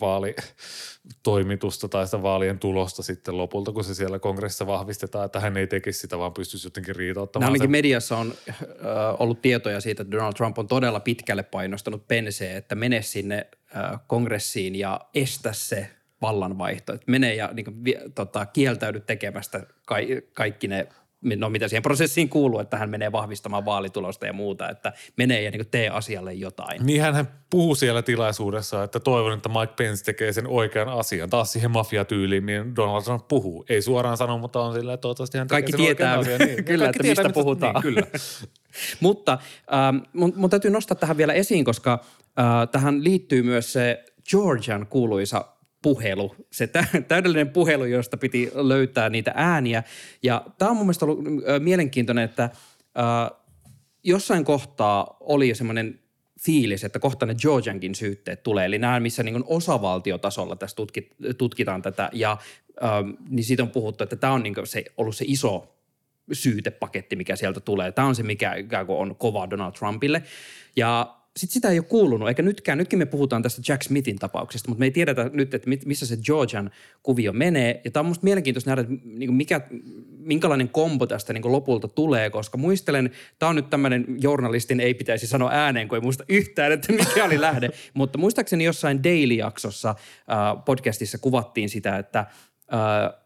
vaalitoimitusta 0.00 1.88
tai 1.88 2.06
sitä 2.06 2.22
vaalien 2.22 2.58
tulosta 2.58 3.02
sitten 3.02 3.36
lopulta, 3.36 3.72
kun 3.72 3.84
se 3.84 3.94
siellä 3.94 4.18
kongressissa 4.18 4.66
vahvistetaan, 4.66 5.26
että 5.26 5.40
hän 5.40 5.56
ei 5.56 5.66
tekisi 5.66 6.00
sitä, 6.00 6.18
vaan 6.18 6.32
pystyisi 6.32 6.66
jotenkin 6.66 6.96
riitauttamaan. 6.96 7.46
ainakin 7.48 7.64
sen. 7.64 7.70
mediassa 7.70 8.16
on 8.18 8.34
äh, 8.48 8.56
ollut 9.18 9.42
tietoja 9.42 9.80
siitä, 9.80 10.02
että 10.02 10.16
Donald 10.16 10.34
Trump 10.34 10.58
on 10.58 10.68
todella 10.68 11.00
pitkälle 11.00 11.42
painostanut 11.42 12.08
Penceä, 12.08 12.56
että 12.56 12.74
mene 12.74 13.02
sinne 13.02 13.46
äh, 13.76 14.00
kongressiin 14.06 14.74
ja 14.74 15.00
estä 15.14 15.52
se 15.52 15.90
vallanvaihto. 16.22 16.92
Että 16.92 17.10
mene 17.10 17.34
ja 17.34 17.50
niin 17.52 17.64
kuin, 17.64 17.76
tota, 18.14 18.46
kieltäydy 18.46 19.00
tekemästä 19.00 19.66
ka- 19.86 19.96
kaikki 20.34 20.68
ne 20.68 20.88
no 21.22 21.50
mitä 21.50 21.68
siihen 21.68 21.82
prosessiin 21.82 22.28
kuuluu, 22.28 22.58
että 22.58 22.76
hän 22.78 22.90
menee 22.90 23.12
vahvistamaan 23.12 23.64
vaalitulosta 23.64 24.26
ja 24.26 24.32
muuta, 24.32 24.68
että 24.68 24.92
menee 25.16 25.42
ja 25.42 25.50
niin 25.50 25.70
tee 25.70 25.88
asialle 25.88 26.34
jotain. 26.34 26.86
Niin 26.86 27.02
hän 27.02 27.28
puhuu 27.50 27.74
siellä 27.74 28.02
tilaisuudessa, 28.02 28.82
että 28.82 29.00
toivon, 29.00 29.32
että 29.32 29.48
Mike 29.48 29.72
Pence 29.76 30.04
tekee 30.04 30.32
sen 30.32 30.46
oikean 30.46 30.88
asian. 30.88 31.30
Taas 31.30 31.52
siihen 31.52 31.70
mafiatyyliin, 31.70 32.44
mihin 32.44 32.76
Donald 32.76 33.02
Trump 33.02 33.28
puhuu. 33.28 33.64
Ei 33.68 33.82
suoraan 33.82 34.16
sano, 34.16 34.38
mutta 34.38 34.60
on 34.60 34.74
sillä, 34.74 34.92
että 34.92 35.02
toivottavasti 35.02 35.38
hän 35.38 35.48
Kaikki 35.48 35.72
tekee 35.72 35.86
sen 35.86 35.96
tietää, 35.96 36.18
oikean 36.18 36.36
asian. 36.36 36.48
Niin. 36.50 36.64
kyllä, 36.64 36.84
Kaikki 36.84 36.96
että 36.96 37.02
tietää, 37.02 37.24
mistä 37.24 37.40
puhutaan. 37.40 37.74
Niin, 37.74 37.82
kyllä. 37.82 38.06
mutta 39.00 39.38
ähm, 39.72 39.96
mun, 40.12 40.32
mun 40.36 40.50
täytyy 40.50 40.70
nostaa 40.70 40.94
tähän 40.94 41.16
vielä 41.16 41.32
esiin, 41.32 41.64
koska 41.64 42.04
äh, 42.38 42.68
tähän 42.72 43.04
liittyy 43.04 43.42
myös 43.42 43.72
se 43.72 44.04
Georgian 44.30 44.86
kuuluisa 44.86 45.44
puhelu, 45.82 46.34
se 46.52 46.68
täydellinen 47.08 47.50
puhelu, 47.50 47.84
josta 47.84 48.16
piti 48.16 48.50
löytää 48.54 49.08
niitä 49.08 49.32
ääniä. 49.34 49.82
Ja 50.22 50.44
tämä 50.58 50.70
on 50.70 50.76
mun 50.76 50.86
mielestä 50.86 51.04
ollut 51.04 51.24
mielenkiintoinen, 51.58 52.24
että 52.24 52.50
jossain 54.04 54.44
kohtaa 54.44 55.16
oli 55.20 55.54
semmoinen 55.54 56.00
fiilis, 56.40 56.84
että 56.84 56.98
kohta 56.98 57.26
ne 57.26 57.34
Georgiankin 57.34 57.94
syytteet 57.94 58.42
tulee. 58.42 58.66
Eli 58.66 58.78
nämä, 58.78 59.00
missä 59.00 59.22
niin 59.22 59.44
osavaltiotasolla 59.46 60.56
tässä 60.56 60.76
tutkit, 60.76 61.14
tutkitaan 61.38 61.82
tätä. 61.82 62.10
Ja 62.12 62.36
ähm, 62.82 63.10
niin 63.28 63.44
siitä 63.44 63.62
on 63.62 63.70
puhuttu, 63.70 64.04
että 64.04 64.16
tämä 64.16 64.32
on 64.32 64.42
niin 64.42 64.54
se, 64.64 64.84
ollut 64.96 65.16
se 65.16 65.24
iso 65.28 65.76
syytepaketti, 66.32 67.16
mikä 67.16 67.36
sieltä 67.36 67.60
tulee. 67.60 67.92
Tämä 67.92 68.08
on 68.08 68.14
se, 68.14 68.22
mikä 68.22 68.54
ikään 68.54 68.86
kuin 68.86 68.98
on 68.98 69.16
kova 69.16 69.50
Donald 69.50 69.72
Trumpille. 69.72 70.22
Ja 70.76 71.19
sitten 71.36 71.52
sitä 71.52 71.68
ei 71.70 71.78
ole 71.78 71.86
kuulunut, 71.86 72.28
eikä 72.28 72.42
nytkään. 72.42 72.78
Nytkin 72.78 72.98
me 72.98 73.06
puhutaan 73.06 73.42
tästä 73.42 73.62
Jack 73.68 73.82
Smithin 73.82 74.18
tapauksesta, 74.18 74.68
mutta 74.68 74.78
me 74.78 74.86
ei 74.86 74.90
tiedetä 74.90 75.30
nyt, 75.32 75.54
että 75.54 75.70
missä 75.86 76.06
se 76.06 76.16
Georgian 76.16 76.70
kuvio 77.02 77.32
menee. 77.32 77.80
Ja 77.84 77.90
tämä 77.90 78.00
on 78.00 78.06
musta 78.06 78.24
mielenkiintoista 78.24 78.70
nähdä, 78.70 78.80
että 78.80 78.94
niin 79.04 79.34
mikä, 79.34 79.60
minkälainen 80.18 80.68
kombo 80.68 81.06
tästä 81.06 81.32
niin 81.32 81.52
lopulta 81.52 81.88
tulee, 81.88 82.30
koska 82.30 82.58
muistelen, 82.58 83.10
tämä 83.38 83.50
on 83.50 83.56
nyt 83.56 83.70
tämmöinen 83.70 84.04
journalistin 84.20 84.80
ei 84.80 84.94
pitäisi 84.94 85.26
sanoa 85.26 85.50
ääneen, 85.52 85.88
kun 85.88 85.96
ei 85.96 86.02
muista 86.02 86.24
yhtään, 86.28 86.72
että 86.72 86.92
mikä 86.92 87.24
oli 87.24 87.40
lähde. 87.40 87.70
mutta 87.94 88.18
muistaakseni 88.18 88.64
jossain 88.64 89.04
Daily-jaksossa 89.04 89.90
äh, 89.90 90.64
podcastissa 90.64 91.18
kuvattiin 91.18 91.68
sitä, 91.68 91.98
että 91.98 92.18
äh, 92.18 93.19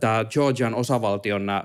tämä 0.00 0.24
Georgian 0.24 0.74
osavaltion 0.74 1.46
nämä, 1.46 1.64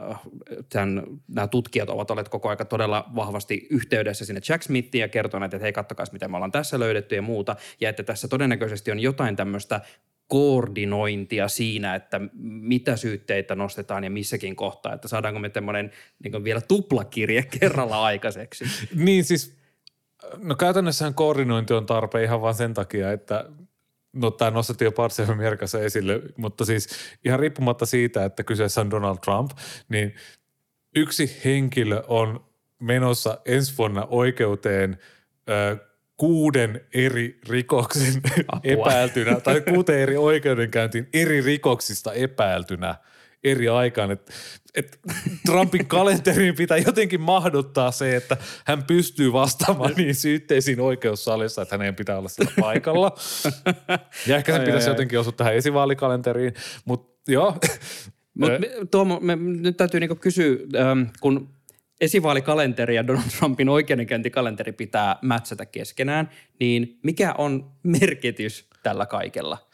tämän, 0.70 1.04
nämä 1.28 1.48
tutkijat 1.48 1.90
ovat 1.90 2.12
olleet 2.12 2.30
koko 2.30 2.50
aika 2.50 2.66
todella 2.66 3.10
vahvasti 3.16 3.68
yhteydessä 3.70 4.26
sinne 4.26 4.42
Jack 4.50 4.64
Smithiin 4.64 5.02
ja 5.02 5.08
kertoneet, 5.08 5.54
että 5.54 5.64
hei 5.64 5.74
kattokaa, 5.74 6.06
miten 6.12 6.32
me 6.32 6.38
ollaan 6.38 6.52
tässä 6.52 6.80
löydetty 6.80 7.16
ja 7.16 7.22
muuta. 7.22 7.56
Ja 7.82 7.90
että 7.90 8.04
tässä 8.04 8.28
todennäköisesti 8.28 8.92
on 8.92 9.00
jotain 9.00 9.36
tämmöistä 9.36 9.82
koordinointia 10.28 11.48
siinä, 11.48 11.96
että 11.96 12.22
mitä 12.44 12.96
syytteitä 12.96 13.56
nostetaan 13.56 14.04
ja 14.04 14.10
missäkin 14.10 14.56
kohtaa, 14.56 14.94
että 14.94 15.08
saadaanko 15.08 15.40
me 15.40 15.50
tämmöinen 15.50 15.92
niin 16.24 16.44
vielä 16.44 16.62
tuplakirje 16.62 17.44
kerralla 17.60 18.04
aikaiseksi. 18.04 18.66
Niin 18.96 19.24
siis, 19.24 19.58
no 20.38 20.56
käytännössähän 20.56 21.14
koordinointi 21.14 21.74
on 21.74 21.86
tarpeen 21.86 22.24
ihan 22.24 22.42
vain 22.42 22.56
sen 22.56 22.74
takia, 22.74 23.12
että 23.12 23.46
no 24.14 24.32
tämä 24.32 24.52
nostettiin 24.52 24.86
jo 24.86 24.92
Parsi 24.92 25.22
Amerikassa 25.22 25.80
esille, 25.80 26.22
mutta 26.38 26.66
siis 26.66 26.90
ihan 27.26 27.40
riippumatta 27.40 27.86
siitä, 27.86 28.26
että 28.26 28.44
kyseessä 28.44 28.82
on 28.82 28.92
Donald 28.92 29.18
Trump, 29.18 29.52
niin 29.90 30.16
yksi 30.96 31.42
henkilö 31.46 32.04
on 32.08 32.46
menossa 32.80 33.38
ensi 33.46 33.78
vuonna 33.78 34.06
oikeuteen 34.06 34.98
ö, 35.50 35.78
kuuden 36.18 36.82
eri 36.94 37.40
rikoksen 37.50 38.22
epäiltynä, 38.64 39.40
tai 39.40 39.62
kuuteen 39.62 40.00
eri 40.00 40.18
oikeudenkäyntiin 40.18 41.10
eri 41.14 41.42
rikoksista 41.42 42.14
epäiltynä 42.14 42.96
eri 43.44 43.70
aikaan. 43.70 44.12
Et, 44.12 44.32
et 44.76 45.00
Trumpin 45.46 45.88
kalenteriin 45.88 46.56
pitää 46.56 46.78
jotenkin 46.78 47.22
mahduttaa 47.22 47.92
se, 47.92 48.16
että 48.16 48.38
hän 48.66 48.84
pystyy 48.84 49.34
vastaamaan 49.34 49.94
niin 49.98 50.16
syytteisiin 50.16 50.80
oikeussalissa, 50.80 51.62
että 51.62 51.78
hänen 51.78 51.96
pitää 51.96 52.18
olla 52.18 52.30
siellä 52.30 52.54
paikalla. 52.60 53.16
Ja 54.28 54.38
ehkä 54.38 54.52
sen 54.52 54.62
Ai, 54.62 54.66
pitäisi 54.66 54.88
ai. 54.88 54.92
jotenkin 54.92 55.20
osua 55.20 55.32
tähän 55.32 55.56
esivaalikalenteriin, 55.56 56.54
mutta 56.86 57.32
joo. 57.32 57.58
Mutta 58.34 58.68
Tuomo, 58.92 59.20
me, 59.20 59.36
nyt 59.36 59.78
täytyy 59.78 60.00
niinku 60.00 60.16
kysyä, 60.16 60.58
ähm, 60.76 61.02
kun 61.22 61.50
esivaalikalenteri 62.02 62.96
ja 62.96 63.08
Donald 63.08 63.30
Trumpin 63.38 63.70
oikeudenkäyntikalenteri 63.70 64.72
pitää 64.72 65.16
mätsätä 65.22 65.66
keskenään, 65.66 66.30
niin 66.60 67.00
mikä 67.04 67.36
on 67.38 67.72
merkitys 67.84 68.70
tällä 68.84 69.06
kaikella? 69.06 69.70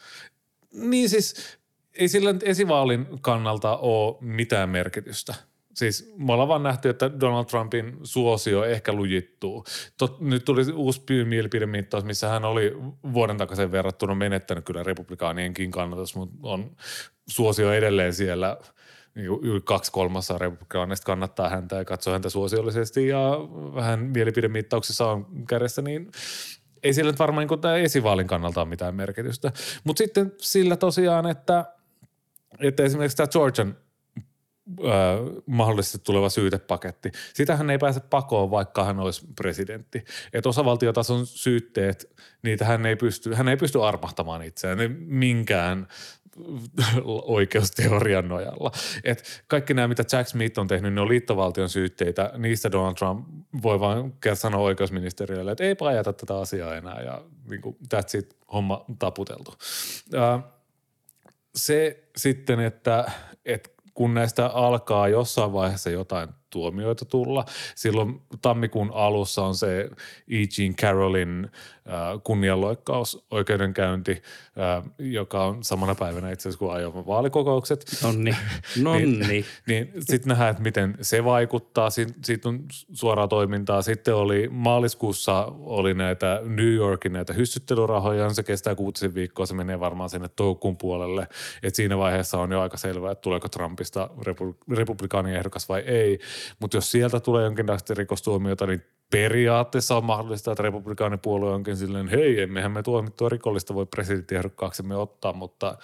Niin 0.72 1.08
siis 1.08 1.58
ei 1.94 2.08
sillä 2.08 2.32
nyt 2.32 2.42
esivaalin 2.42 3.06
kannalta 3.20 3.76
ole 3.76 4.16
mitään 4.20 4.68
merkitystä. 4.68 5.34
Siis 5.74 6.14
me 6.16 6.32
ollaan 6.32 6.48
vaan 6.48 6.62
nähty, 6.62 6.88
että 6.88 7.20
Donald 7.20 7.44
Trumpin 7.44 7.98
suosio 8.02 8.64
ehkä 8.64 8.92
lujittuu. 8.92 9.64
Tot, 9.96 10.20
nyt 10.20 10.44
tuli 10.44 10.72
uusi 10.74 11.02
mielipidemittaus, 11.24 12.04
missä 12.04 12.28
hän 12.28 12.44
oli 12.44 12.76
vuoden 13.12 13.36
takaisin 13.36 13.72
verrattuna 13.72 14.14
menettänyt 14.14 14.64
kyllä 14.64 14.82
republikaanienkin 14.82 15.70
kannatus, 15.70 16.16
mutta 16.16 16.36
on 16.42 16.76
suosio 17.28 17.72
edelleen 17.72 18.14
siellä 18.14 18.56
niin 19.14 19.28
kuin 19.28 19.44
yli 19.44 19.60
kaksi 19.60 19.92
kolmasosaa 19.92 20.38
republikaanista 20.38 21.04
kannattaa 21.04 21.48
häntä 21.48 21.76
ja 21.76 21.84
katsoo 21.84 22.12
häntä 22.12 22.30
suosiollisesti 22.30 23.08
ja 23.08 23.30
vähän 23.74 24.00
mielipidemittauksissa 24.00 25.06
on 25.06 25.26
kädessä, 25.48 25.82
niin 25.82 26.10
ei 26.82 26.94
sillä 26.94 27.10
nyt 27.10 27.18
varmaan 27.18 27.46
niin 27.46 27.60
tämä 27.60 27.76
esivaalin 27.76 28.26
kannalta 28.26 28.60
ole 28.60 28.68
mitään 28.68 28.94
merkitystä. 28.94 29.52
Mutta 29.84 29.98
sitten 29.98 30.32
sillä 30.38 30.76
tosiaan, 30.76 31.26
että, 31.26 31.64
että 32.58 32.82
esimerkiksi 32.82 33.16
tämä 33.16 33.26
Georgian 33.26 33.76
ö, 34.80 34.84
mahdollisesti 35.46 35.98
tuleva 35.98 36.28
syytepaketti. 36.28 37.10
Sitähän 37.34 37.70
ei 37.70 37.78
pääse 37.78 38.00
pakoon, 38.00 38.50
vaikka 38.50 38.84
hän 38.84 39.00
olisi 39.00 39.26
presidentti. 39.36 40.04
Että 40.32 40.48
osavaltiotason 40.48 41.26
syytteet, 41.26 42.14
niitä 42.42 42.64
hän 42.64 42.86
ei 42.86 42.96
pysty, 42.96 43.34
hän 43.34 43.48
ei 43.48 43.56
pysty 43.56 43.84
armahtamaan 43.84 44.42
itseään 44.42 44.78
minkään 44.98 45.86
oikeusteorian 47.22 48.28
nojalla. 48.28 48.72
Et 49.04 49.44
kaikki 49.48 49.74
nämä, 49.74 49.88
mitä 49.88 50.04
Jack 50.12 50.28
Smith 50.28 50.58
on 50.58 50.66
tehnyt, 50.66 50.94
ne 50.94 51.00
on 51.00 51.08
liittovaltion 51.08 51.68
syytteitä. 51.68 52.32
Niistä 52.38 52.72
Donald 52.72 52.94
Trump 52.94 53.28
voi 53.62 53.80
vain 53.80 54.14
sanoa 54.34 54.60
oikeusministeriölle, 54.60 55.52
että 55.52 55.64
ei 55.64 55.76
ajata 55.88 56.12
tätä 56.12 56.38
asiaa 56.38 56.76
enää 56.76 57.02
ja 57.02 57.22
niin 57.50 57.60
kuin, 57.60 57.76
that's 57.94 58.18
it, 58.18 58.36
homma 58.52 58.84
taputeltu. 58.98 59.54
Ää, 60.14 60.42
se 61.54 62.04
sitten, 62.16 62.60
että, 62.60 63.10
että 63.44 63.70
kun 63.94 64.14
näistä 64.14 64.46
alkaa 64.46 65.08
jossain 65.08 65.52
vaiheessa 65.52 65.90
jotain 65.90 66.28
tuomioita 66.50 67.04
tulla. 67.04 67.44
Silloin 67.74 68.22
tammikuun 68.42 68.90
alussa 68.94 69.42
on 69.42 69.54
se 69.54 69.90
E. 70.28 70.36
Jean 70.58 70.74
kunnianloikkaus 72.24 73.26
oikeudenkäynti, 73.30 74.22
äh, 74.58 74.90
joka 74.98 75.44
on 75.44 75.64
samana 75.64 75.94
päivänä 75.94 76.30
itse 76.30 76.48
asiassa 76.48 76.58
kuin 76.58 76.72
aiemmin 76.72 77.06
vaalikokoukset. 77.06 77.84
Nonni, 78.02 78.36
nonni. 78.82 79.44
Niin 79.66 79.92
sitten 80.00 80.28
nähdään, 80.28 80.50
että 80.50 80.62
miten 80.62 80.98
se 81.00 81.24
vaikuttaa. 81.24 81.90
Siitä, 81.90 82.12
siitä 82.24 82.48
on 82.48 82.64
suoraa 82.92 83.28
toimintaa. 83.28 83.82
Sitten 83.82 84.14
oli 84.14 84.48
maaliskuussa 84.52 85.52
oli 85.58 85.94
näitä 85.94 86.40
New 86.44 86.72
Yorkin 86.72 87.12
näitä 87.12 87.32
hyssyttelyrahoja. 87.32 88.30
Se 88.30 88.42
kestää 88.42 88.74
kuutisen 88.74 89.14
viikkoa. 89.14 89.46
Se 89.46 89.54
menee 89.54 89.80
varmaan 89.80 90.10
sinne 90.10 90.28
toukokuun 90.28 90.76
puolelle. 90.76 91.28
Et 91.62 91.74
siinä 91.74 91.98
vaiheessa 91.98 92.38
on 92.38 92.52
jo 92.52 92.60
aika 92.60 92.76
selvää, 92.76 93.12
että 93.12 93.22
tuleeko 93.22 93.48
Trumpista 93.48 94.10
repu- 94.26 94.76
republikaaniehdokas 94.76 95.68
vai 95.68 95.80
ei. 95.80 96.18
Mutta 96.60 96.76
jos 96.76 96.90
sieltä 96.90 97.20
tulee 97.20 97.44
jonkinlaista 97.44 97.94
rikostuomiota, 97.94 98.66
niin 98.66 98.82
periaatteessa 99.10 99.96
on 99.96 100.04
mahdollista, 100.04 100.52
että 100.52 100.62
republikaanipuolue 100.62 101.52
onkin 101.52 101.76
silleen, 101.76 102.08
hei, 102.08 102.40
emmehän 102.40 102.72
me 102.72 102.82
tuomittua 102.82 103.28
rikollista 103.28 103.74
voi 103.74 103.86
presidenttiehdokkaaksemme 103.86 104.96
ottaa, 104.96 105.32
mutta 105.32 105.78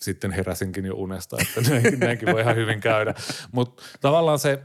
sitten 0.00 0.30
heräsinkin 0.30 0.84
jo 0.84 0.94
unesta, 0.94 1.36
että 1.40 1.60
näinkin, 1.70 1.98
näinkin 1.98 2.32
voi 2.32 2.40
ihan 2.40 2.56
hyvin 2.56 2.80
käydä. 2.80 3.14
Mutta 3.52 3.82
tavallaan 4.00 4.38
se, 4.38 4.62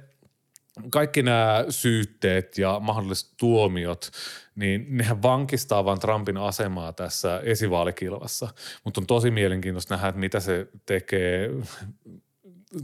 kaikki 0.89 1.23
nämä 1.23 1.65
syytteet 1.69 2.57
ja 2.57 2.79
mahdolliset 2.79 3.29
tuomiot, 3.39 4.11
niin 4.55 4.85
nehän 4.89 5.21
vankistaa 5.21 5.85
vaan 5.85 5.99
Trumpin 5.99 6.37
asemaa 6.37 6.93
tässä 6.93 7.41
esivaalikilvassa. 7.43 8.47
Mutta 8.83 9.01
on 9.01 9.07
tosi 9.07 9.31
mielenkiintoista 9.31 9.95
nähdä, 9.95 10.07
että 10.07 10.19
mitä 10.19 10.39
se 10.39 10.67
tekee 10.85 11.49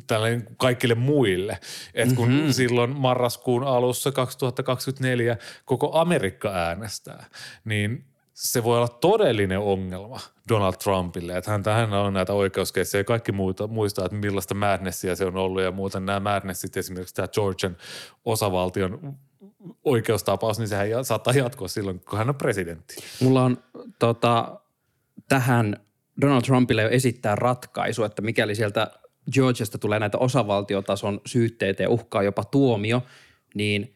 tällainen 0.07 0.47
kaikille 0.57 0.95
muille. 0.95 1.59
Et 1.93 2.13
kun 2.13 2.29
mm-hmm. 2.29 2.51
silloin 2.51 2.89
marraskuun 2.89 3.63
alussa 3.63 4.11
2024 4.11 5.37
koko 5.65 5.99
Amerikka 5.99 6.49
äänestää, 6.49 7.25
niin 7.65 8.05
se 8.33 8.63
voi 8.63 8.77
olla 8.77 8.87
todellinen 8.87 9.59
ongelma 9.59 10.19
Donald 10.49 10.73
Trumpille, 10.73 11.37
että 11.37 11.51
hän 11.51 11.63
tähän 11.63 11.93
on 11.93 12.13
näitä 12.13 12.33
oikeuskeissejä 12.33 12.99
ja 12.99 13.03
kaikki 13.03 13.31
muuta, 13.31 13.67
muistaa, 13.67 14.05
että 14.05 14.17
millaista 14.17 14.55
madnessia 14.55 15.15
se 15.15 15.25
on 15.25 15.37
ollut 15.37 15.61
ja 15.61 15.71
muuten 15.71 16.05
nämä 16.05 16.19
madnessit, 16.19 16.77
esimerkiksi 16.77 17.15
tämä 17.15 17.27
Georgian 17.27 17.77
osavaltion 18.25 19.17
oikeustapaus, 19.83 20.59
niin 20.59 20.67
sehän 20.67 21.05
saattaa 21.05 21.33
jatkua 21.33 21.67
silloin, 21.67 21.99
kun 21.99 22.17
hän 22.17 22.29
on 22.29 22.35
presidentti. 22.35 22.95
Mulla 23.21 23.43
on 23.43 23.57
tota, 23.99 24.59
tähän 25.29 25.85
Donald 26.21 26.41
Trumpille 26.41 26.81
jo 26.81 26.89
esittää 26.89 27.35
ratkaisu, 27.35 28.03
että 28.03 28.21
mikäli 28.21 28.55
sieltä 28.55 28.91
Georgiasta 29.31 29.77
tulee 29.77 29.99
näitä 29.99 30.17
osavaltiotason 30.17 31.21
syytteitä 31.25 31.83
ja 31.83 31.89
uhkaa 31.89 32.23
jopa 32.23 32.43
tuomio, 32.43 33.03
niin 33.55 33.95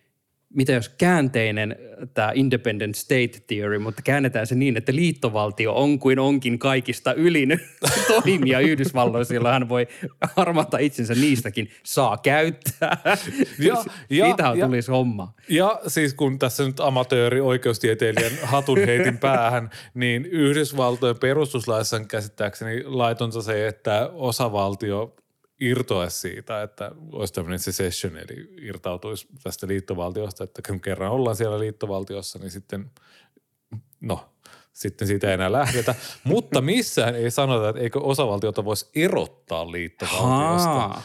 mitä 0.54 0.72
jos 0.72 0.90
käänteinen 0.90 1.76
tämä 2.14 2.32
independent 2.36 2.96
state 2.96 3.32
theory, 3.48 3.80
mutta 3.80 4.02
käännetään 4.02 4.48
se 4.48 4.56
niin, 4.56 4.78
että 4.78 4.96
liittovaltio 4.96 5.74
on 5.76 6.00
kuin 6.00 6.20
onkin 6.20 6.60
kaikista 6.60 7.14
ylin 7.14 7.60
toimija 8.24 8.60
Yhdysvalloissa, 8.60 9.34
jolla 9.34 9.52
hän 9.52 9.70
voi 9.70 9.88
armata 10.36 10.78
itsensä 10.78 11.14
niistäkin, 11.16 11.72
saa 11.84 12.18
käyttää. 12.18 12.98
Ja- 13.60 13.84
ja- 14.10 14.26
Siitähän 14.26 14.58
ja- 14.58 14.66
tulisi 14.66 14.92
homma. 14.92 15.34
Ja 15.50 15.80
siis 15.88 16.14
kun 16.14 16.40
tässä 16.40 16.64
nyt 16.64 16.80
amatööri 16.80 17.42
oikeustieteilijän 17.42 18.32
hatun 18.44 18.78
heitin 18.86 19.18
päähän, 19.18 19.70
niin 19.94 20.26
Yhdysvaltojen 20.26 21.18
perustuslaissa 21.20 22.00
käsittääkseni 22.00 22.84
laitonta 22.86 23.42
se, 23.42 23.68
että 23.68 24.10
osavaltio 24.14 25.16
irtoaisi 25.60 26.18
siitä, 26.18 26.62
että 26.62 26.92
olisi 27.12 27.34
tämmöinen 27.34 27.60
secession, 27.60 28.18
eli 28.18 28.54
irtautuisi 28.62 29.28
tästä 29.44 29.68
liittovaltiosta, 29.68 30.44
että 30.44 30.62
kun 30.68 30.82
kerran 30.82 31.12
ollaan 31.12 31.36
siellä 31.36 31.60
liittovaltiossa, 31.60 32.40
niin 32.40 32.52
sitten, 32.52 32.92
no, 34.02 34.30
sitten 34.74 35.08
siitä 35.08 35.28
ei 35.28 35.34
enää 35.34 35.52
lähdetä. 35.52 35.96
Mutta 36.24 36.62
missään 36.62 37.16
ei 37.16 37.32
sanota, 37.32 37.70
että 37.70 37.82
eikö 37.82 38.00
osavaltiota 38.00 38.66
voisi 38.66 38.90
erottaa 38.96 39.72
liittovaltiosta. 39.72 40.70
Haa. 40.70 41.02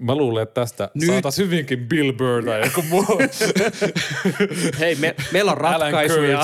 Mä 0.00 0.14
luulen, 0.14 0.42
että 0.42 0.60
tästä 0.60 0.90
Nyt- 0.94 1.06
saataisiin 1.06 1.46
hyvinkin 1.46 1.88
Bill 1.88 2.12
Burr 2.12 2.44
tai 2.44 2.64
joku 2.64 2.82
muu 2.82 3.04
Hei, 4.80 4.94
me, 4.94 5.14
meillä 5.32 5.52
on 5.52 5.58
ratkaisuja. 5.58 6.40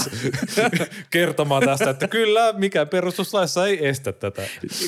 Kertomaan 1.11 1.63
tästä, 1.63 1.91
että 1.91 2.09
kyllä, 2.09 2.53
mikä 2.53 2.87
perustuslaissa 2.87 3.67
ei 3.67 3.87
estä 3.89 4.13
tätä. 4.13 4.43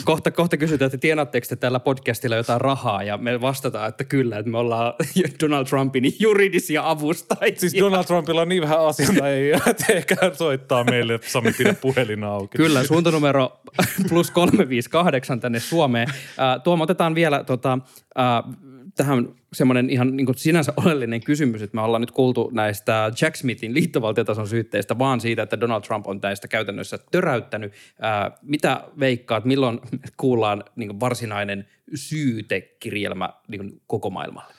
Kohta, 0.04 0.30
kohta 0.30 0.56
kysytään, 0.56 0.86
että 0.86 0.98
tienaatteko 0.98 1.46
te 1.48 1.56
tällä 1.56 1.80
podcastilla 1.80 2.36
jotain 2.36 2.60
rahaa 2.60 3.02
ja 3.02 3.16
me 3.18 3.40
vastataan, 3.40 3.88
että 3.88 4.04
kyllä, 4.04 4.38
että 4.38 4.50
me 4.50 4.58
ollaan 4.58 4.94
Donald 5.42 5.66
Trumpin 5.66 6.14
juridisia 6.18 6.90
avustajia. 6.90 7.56
Siis 7.56 7.74
Donald 7.80 8.04
Trumpilla 8.04 8.42
on 8.42 8.48
niin 8.48 8.62
vähän 8.62 8.86
asianajia, 8.86 9.60
että 9.66 9.92
ehkä 9.92 10.16
soittaa 10.32 10.84
meille, 10.84 11.14
että 11.14 11.30
Sami 11.30 11.52
pidä 11.52 11.74
puhelin 11.74 12.24
auki. 12.24 12.56
Kyllä, 12.58 12.84
suuntanumero 12.84 13.60
plus 14.08 14.30
358 14.30 15.40
tänne 15.40 15.60
Suomeen. 15.60 16.08
Äh, 16.08 16.62
Tuomo, 16.64 16.84
otetaan 16.84 17.14
vielä 17.14 17.44
tota, 17.44 17.78
äh, 18.18 18.52
tähän 18.96 19.34
semmoinen 19.52 19.90
ihan 19.90 20.16
niin 20.16 20.26
sinänsä 20.36 20.72
oleellinen 20.76 21.20
kysymys, 21.20 21.62
että 21.62 21.74
me 21.74 21.80
ollaan 21.80 22.00
nyt 22.00 22.10
kuultu 22.10 22.50
näistä 22.52 23.12
Jack 23.20 23.36
Smithin 23.36 23.74
liittovaltiotason 23.74 24.48
syytteistä 24.48 24.98
vaan 24.98 25.20
siitä, 25.20 25.42
että 25.42 25.60
Donald 25.60 25.82
Trump 25.82 26.06
on 26.06 26.20
näistä 26.22 26.48
käytännössä 26.48 26.98
töräyttänyt. 27.10 27.72
Äh, 27.72 28.38
mitä 28.42 28.84
veikkaat, 29.00 29.44
milloin 29.44 29.80
kuullaan 30.16 30.64
niin 30.76 31.00
varsinainen 31.00 31.68
syytekirjelmä 31.94 33.32
niin 33.48 33.80
koko 33.86 34.10
maailmalle? 34.10 34.54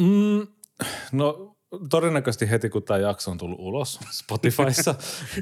Mm, 0.00 0.46
no 1.12 1.56
todennäköisesti 1.90 2.50
heti, 2.50 2.68
kun 2.68 2.82
tämä 2.82 2.98
jakso 2.98 3.30
on 3.30 3.38
tullut 3.38 3.58
ulos 3.60 4.00
Spotifyssa. 4.10 4.94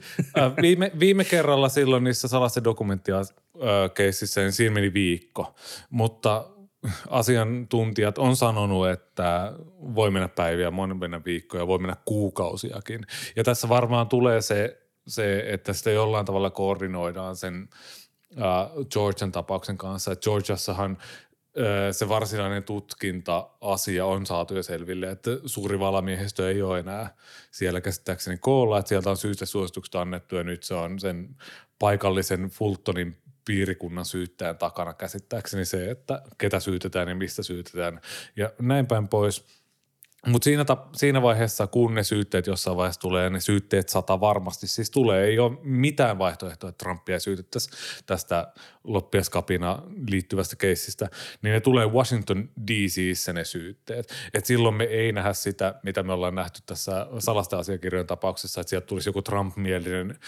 Viime, 0.63 0.93
viime 1.01 1.25
kerralla 1.25 1.69
silloin 1.69 2.05
niissä 2.05 2.29
salaisten 2.29 2.65
dokumenttia-keississä, 2.65 4.41
niin 4.41 4.53
siinä 4.53 4.75
meni 4.75 4.95
viikko. 4.95 5.55
Mutta 5.91 6.51
asiantuntijat 7.09 8.19
on 8.19 8.37
sanonut, 8.37 8.89
että 8.89 9.53
voi 9.95 10.11
mennä 10.11 10.29
päiviä, 10.29 10.77
voi 10.77 10.95
mennä 10.95 11.21
viikkoja, 11.25 11.67
voi 11.67 11.79
mennä 11.79 11.97
kuukausiakin. 12.05 13.07
Ja 13.37 13.45
tässä 13.45 13.69
varmaan 13.69 14.09
tulee 14.09 14.43
se, 14.43 14.83
se 15.07 15.45
että 15.47 15.73
sitä 15.73 15.91
jollain 15.91 16.27
tavalla 16.27 16.51
koordinoidaan 16.51 17.37
sen 17.37 17.69
uh, 18.37 18.87
Georgian 18.87 19.33
tapauksen 19.33 19.79
kanssa. 19.79 20.13
Et 20.13 20.23
Georgiassahan 20.23 20.99
ö, 21.59 21.93
se 21.93 22.09
varsinainen 22.09 22.65
tutkinta-asia 22.65 24.07
on 24.07 24.27
saatu 24.27 24.55
jo 24.55 24.63
selville, 24.63 25.11
että 25.11 25.31
suuri 25.47 25.79
valamiehistö 25.79 26.51
ei 26.51 26.63
ole 26.63 26.79
enää 26.79 27.15
siellä 27.51 27.81
käsittääkseni 27.81 28.39
koolla, 28.39 28.79
että 28.79 28.89
sieltä 28.89 29.11
on 29.11 29.17
syytesuositukset 29.17 29.95
annettu 29.95 30.37
ja 30.37 30.45
nyt 30.45 30.63
se 30.63 30.75
on 30.75 30.99
sen 30.99 31.37
paikallisen 31.79 32.51
Fultonin 32.51 33.17
piirikunnan 33.51 34.05
syyttäjän 34.05 34.59
takana 34.59 34.95
käsittääkseni 34.95 35.65
se, 35.65 35.91
että 35.91 36.23
ketä 36.39 36.61
syytetään 36.61 37.09
ja 37.09 37.15
mistä 37.15 37.43
syytetään 37.43 38.01
ja 38.37 38.53
näin 38.59 38.87
päin 38.87 39.09
pois. 39.09 39.60
Mutta 40.27 40.45
siinä, 40.45 40.65
siinä 40.97 41.23
vaiheessa, 41.23 41.67
kun 41.67 41.95
ne 41.95 42.03
syytteet 42.03 42.47
jossain 42.47 42.77
vaiheessa 42.77 43.01
tulee, 43.01 43.31
ne 43.31 43.41
syytteet 43.41 43.89
sata 43.89 44.21
varmasti 44.21 44.67
siis 44.67 44.91
tulee. 44.91 45.25
Ei 45.25 45.39
ole 45.39 45.59
mitään 45.63 46.19
vaihtoehtoa, 46.19 46.71
että 46.71 46.85
Trumpia 46.85 47.15
ei 47.15 47.21
syytettäisi 47.21 47.71
tästä 48.07 48.53
loppiaskapina 48.85 49.83
liittyvästä 50.11 50.57
keissistä, 50.57 51.09
niin 51.43 51.53
ne 51.53 51.61
tulee 51.61 51.87
Washington 51.87 52.49
DCissä 52.67 53.33
ne 53.33 53.45
syytteet. 53.45 54.15
Et 54.35 54.47
silloin 54.47 54.75
me 54.75 54.85
ei 54.85 55.13
nähdä 55.13 55.33
sitä, 55.33 55.75
mitä 55.83 56.03
me 56.03 56.13
ollaan 56.13 56.35
nähty 56.35 56.61
tässä 56.67 57.07
salasta 57.19 57.59
asiakirjojen 57.59 58.07
tapauksessa, 58.07 58.61
että 58.61 58.69
sieltä 58.71 58.87
tulisi 58.87 59.09
joku 59.09 59.23
Trump-mielinen 59.23 60.19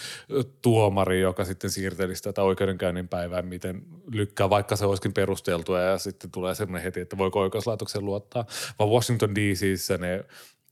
tuomari, 0.61 1.21
joka 1.21 1.45
sitten 1.45 1.69
siirtelisi 1.69 2.23
tätä 2.23 2.43
oikeudenkäynnin 2.43 3.07
päivää, 3.07 3.41
miten 3.41 3.81
lykkää, 4.11 4.49
vaikka 4.49 4.75
se 4.75 4.85
olisikin 4.85 5.13
perusteltua 5.13 5.79
ja 5.79 5.97
sitten 5.97 6.31
tulee 6.31 6.55
semmoinen 6.55 6.83
heti, 6.83 6.99
että 6.99 7.17
voiko 7.17 7.39
oikeuslaitoksen 7.39 8.05
luottaa, 8.05 8.45
vaan 8.79 8.89
Washington 8.89 9.35
DCissä 9.83 9.97
ne 9.97 10.25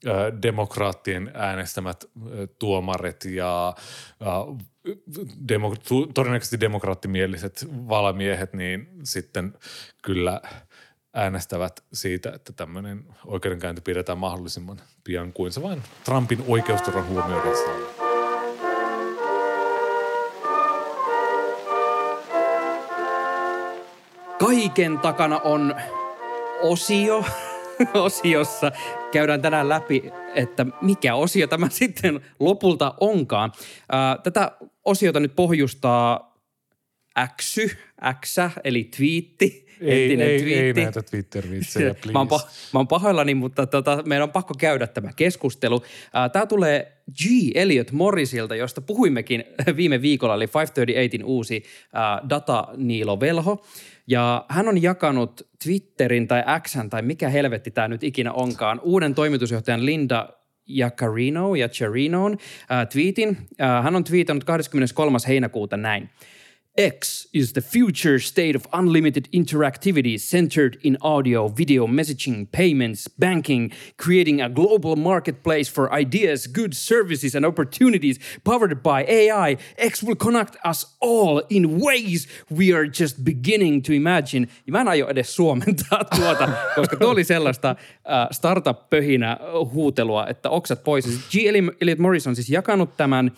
ö, 0.08 0.42
demokraattien 0.42 1.32
äänestämät 1.34 2.04
ö, 2.04 2.48
tuomarit 2.60 3.26
ja 3.26 3.76
ö, 4.22 4.26
demo, 5.48 5.76
todennäköisesti 6.14 6.60
demokraattimieliset 6.60 7.68
valamiehet, 7.70 8.54
niin 8.54 8.88
sitten 9.04 9.54
kyllä 10.04 10.42
äänestävät 11.14 11.84
siitä, 11.94 12.32
että 12.36 12.54
tämmöinen 12.54 13.04
oikeudenkäynti 13.26 13.82
pidetään 13.82 14.18
mahdollisimman 14.18 14.78
pian 15.04 15.34
kuin 15.34 15.52
se 15.52 15.62
vain 15.62 15.84
Trumpin 16.04 16.44
oikeusturvan 16.48 17.08
huomioiden 17.08 17.58
saa. 17.58 18.02
Kaiken 24.40 25.00
takana 25.00 25.40
on 25.40 25.76
osio, 26.62 27.26
osiossa 27.94 28.72
käydään 29.12 29.42
tänään 29.42 29.70
läpi, 29.70 30.04
että 30.36 30.66
mikä 30.82 31.16
osio 31.16 31.48
tämä 31.48 31.70
sitten 31.80 32.22
lopulta 32.40 32.94
onkaan. 33.00 33.52
Tätä 34.24 34.52
osiota 34.86 35.20
nyt 35.20 35.36
pohjustaa 35.36 36.32
Xy, 37.42 37.78
X, 38.22 38.38
eli 38.64 38.84
twiitti, 38.84 39.71
Ei, 39.82 40.04
entinen 40.04 40.28
ei, 40.28 40.34
ei 40.34 40.42
twiitti. 40.42 40.84
näitä 40.84 41.02
Twitter-vitsejä, 41.02 41.94
please. 41.94 42.12
Mä 42.14 42.20
oon, 42.20 42.28
pah- 42.28 42.48
mä 42.74 42.80
oon 42.80 42.88
pahoillani, 42.88 43.36
mutta 43.36 43.68
tota, 43.68 44.04
meidän 44.06 44.24
on 44.24 44.32
pakko 44.32 44.54
käydä 44.58 44.88
tämä 44.88 45.10
keskustelu. 45.16 45.84
Tämä 46.32 46.46
tulee 46.46 46.92
G. 47.18 47.26
Elliot 47.56 47.92
Morrisilta, 47.92 48.56
josta 48.56 48.82
puhuimmekin 48.82 49.44
viime 49.78 50.02
viikolla, 50.02 50.36
eli 50.36 50.48
538 50.56 51.26
uusi 51.26 51.64
ää, 51.94 52.22
data-niilo-velho. 52.30 53.66
Ja 54.08 54.46
hän 54.50 54.68
on 54.68 54.82
jakanut 54.82 55.48
Twitterin 55.64 56.28
tai 56.28 56.44
Xn 56.68 56.90
tai 56.90 57.02
mikä 57.02 57.30
helvetti 57.30 57.72
tämä 57.72 57.88
nyt 57.88 58.04
ikinä 58.04 58.32
onkaan, 58.32 58.80
uuden 58.84 59.16
toimitusjohtajan 59.16 59.86
Linda 59.86 60.30
Jacarino 60.68 61.56
ja 61.56 61.70
Cherinon 61.70 62.38
äh, 62.72 62.88
tweetin. 62.88 63.38
Äh, 63.62 63.84
hän 63.84 63.96
on 63.96 64.04
tweetannut 64.04 64.44
23. 64.44 65.18
heinäkuuta 65.28 65.78
näin. 65.78 66.10
X 66.78 67.28
is 67.34 67.52
the 67.52 67.62
future 67.62 68.18
state 68.18 68.56
of 68.56 68.66
unlimited 68.72 69.28
interactivity 69.34 70.18
centered 70.18 70.78
in 70.84 70.98
audio, 71.02 71.50
video, 71.50 71.86
messaging, 71.86 72.50
payments, 72.50 73.10
banking, 73.10 73.74
creating 73.98 74.40
a 74.40 74.48
global 74.48 74.96
marketplace 74.96 75.68
for 75.68 75.92
ideas, 75.94 76.48
goods, 76.48 76.78
services, 76.78 77.36
and 77.36 77.46
opportunities 77.46 78.20
powered 78.46 78.82
by 78.82 79.04
AI. 79.04 79.58
X 79.78 80.02
will 80.02 80.16
connect 80.16 80.56
us 80.64 80.96
all 81.02 81.40
in 81.50 81.78
ways 81.78 82.26
we 82.50 82.72
are 82.72 82.88
just 82.88 83.26
beginning 83.26 83.82
to 83.82 83.92
imagine. 83.92 84.48
Ja 84.66 84.72
mä 84.72 84.82
en 84.82 84.88
aio 84.88 85.08
edes 85.08 85.36
suomentaa 85.36 86.04
tuota, 86.16 86.50
koska 86.76 86.96
tuo 86.96 87.10
oli 87.10 87.24
sellaista 87.24 87.70
äh, 87.70 88.28
startup-pöhinä 88.32 89.38
huutelua, 89.74 90.28
että 90.28 90.50
oksat 90.50 90.84
pois. 90.84 91.06
Siis 91.06 91.30
G. 91.32 91.36
Elliot 91.82 92.00
Morris 92.00 92.28
on 92.28 92.36
siis 92.36 92.50
jakanut 92.50 92.98
tämän 92.98 93.32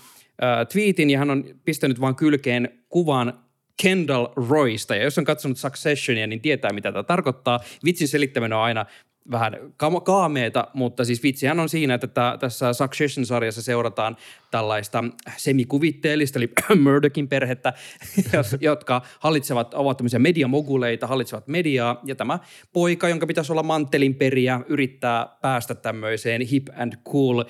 äh, 0.43 0.67
tweetin 0.67 1.09
ja 1.09 1.19
hän 1.19 1.29
on 1.29 1.45
pistänyt 1.65 2.01
vaan 2.01 2.15
kylkeen 2.15 2.79
kuvan 2.89 3.43
Kendall 3.81 4.27
Roysta. 4.49 4.95
Ja 4.95 5.03
jos 5.03 5.17
on 5.17 5.25
katsonut 5.25 5.57
Successionia, 5.57 6.27
niin 6.27 6.41
tietää, 6.41 6.73
mitä 6.73 6.91
tämä 6.91 7.03
tarkoittaa. 7.03 7.59
Vitsin 7.85 8.07
selittäminen 8.07 8.57
on 8.57 8.63
aina 8.63 8.85
vähän 9.31 9.57
kaameeta, 10.03 10.67
mutta 10.73 11.05
siis 11.05 11.23
vitsihän 11.23 11.59
on 11.59 11.69
siinä, 11.69 11.93
että 11.93 12.07
tää, 12.07 12.37
tässä 12.37 12.73
Succession-sarjassa 12.73 13.61
seurataan 13.61 14.17
tällaista 14.51 15.03
semikuvitteellista, 15.37 16.39
eli 16.39 16.51
Murdochin 16.83 17.27
perhettä, 17.27 17.73
jotka 18.61 19.01
hallitsevat, 19.19 19.73
ovat 19.73 19.97
tämmöisiä 19.97 20.19
mediamoguleita, 20.19 21.07
hallitsevat 21.07 21.47
mediaa, 21.47 22.01
ja 22.05 22.15
tämä 22.15 22.39
poika, 22.73 23.09
jonka 23.09 23.27
pitäisi 23.27 23.51
olla 23.51 23.63
mantelinperiä, 23.63 24.59
yrittää 24.67 25.27
päästä 25.41 25.75
tämmöiseen 25.75 26.41
hip 26.41 26.67
and 26.77 26.93
cool 27.09 27.43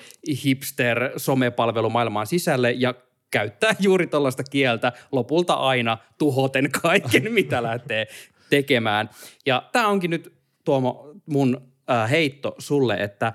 hipster 0.44 1.10
somepalvelumaailmaan 1.16 2.26
sisälle, 2.26 2.72
ja 2.72 2.94
käyttää 3.30 3.74
juuri 3.80 4.06
tällaista 4.06 4.44
kieltä 4.44 4.92
lopulta 5.12 5.54
aina 5.54 5.98
tuhoten 6.18 6.70
kaiken, 6.82 7.32
mitä 7.40 7.62
lähtee 7.62 8.06
tekemään. 8.50 9.10
Ja 9.46 9.68
tämä 9.72 9.88
onkin 9.88 10.10
nyt 10.10 10.43
Tuomo 10.64 11.14
mun 11.26 11.72
äh, 11.90 12.10
heitto 12.10 12.54
sulle, 12.58 12.94
että 12.94 13.32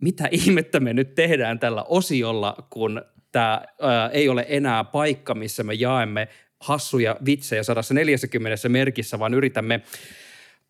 mitä 0.00 0.28
ihmettä 0.40 0.80
me 0.80 0.92
nyt 0.92 1.14
tehdään 1.14 1.58
tällä 1.58 1.82
osiolla, 1.82 2.56
kun 2.70 3.02
tämä 3.32 3.54
äh, 3.54 4.10
ei 4.12 4.28
ole 4.28 4.46
enää 4.48 4.84
paikka, 4.84 5.34
missä 5.34 5.62
me 5.62 5.74
jaemme 5.74 6.28
hassuja 6.60 7.16
vitsejä 7.24 7.62
140 7.62 8.68
merkissä, 8.68 9.18
vaan 9.18 9.34
yritämme 9.34 9.80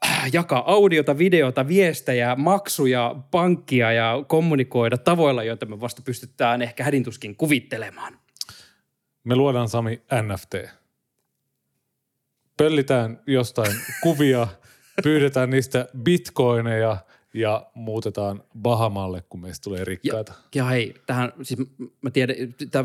äh, 0.07 0.31
jakaa 0.33 0.73
audiota, 0.73 1.19
videota, 1.19 1.69
viestejä, 1.69 2.37
maksuja, 2.37 3.17
pankkia 3.31 3.93
ja 3.93 4.25
kommunikoida 4.29 4.99
tavoilla, 4.99 5.45
joita 5.45 5.67
me 5.67 5.81
vasta 5.81 6.03
pystytään 6.03 6.63
ehkä 6.63 6.85
hädintuskin 6.85 7.37
kuvittelemaan. 7.37 8.19
Me 9.25 9.37
luodaan 9.37 9.69
Sami 9.69 10.03
NFT. 10.23 10.55
Pöllitään 12.57 13.21
jostain 13.27 13.73
kuvia, 14.03 14.49
pyydetään 15.03 15.51
niistä 15.51 15.89
bitcoineja 16.03 16.97
ja 17.35 17.67
muutetaan 17.75 18.43
Bahamalle, 18.59 19.23
kun 19.29 19.41
meistä 19.41 19.65
tulee 19.65 19.85
rikkaita. 19.85 20.33
Ja 20.55 20.65
hei, 20.65 20.95
tähän, 21.07 21.33
siis 21.43 21.61
mä 22.03 22.11
tiedän, 22.11 22.37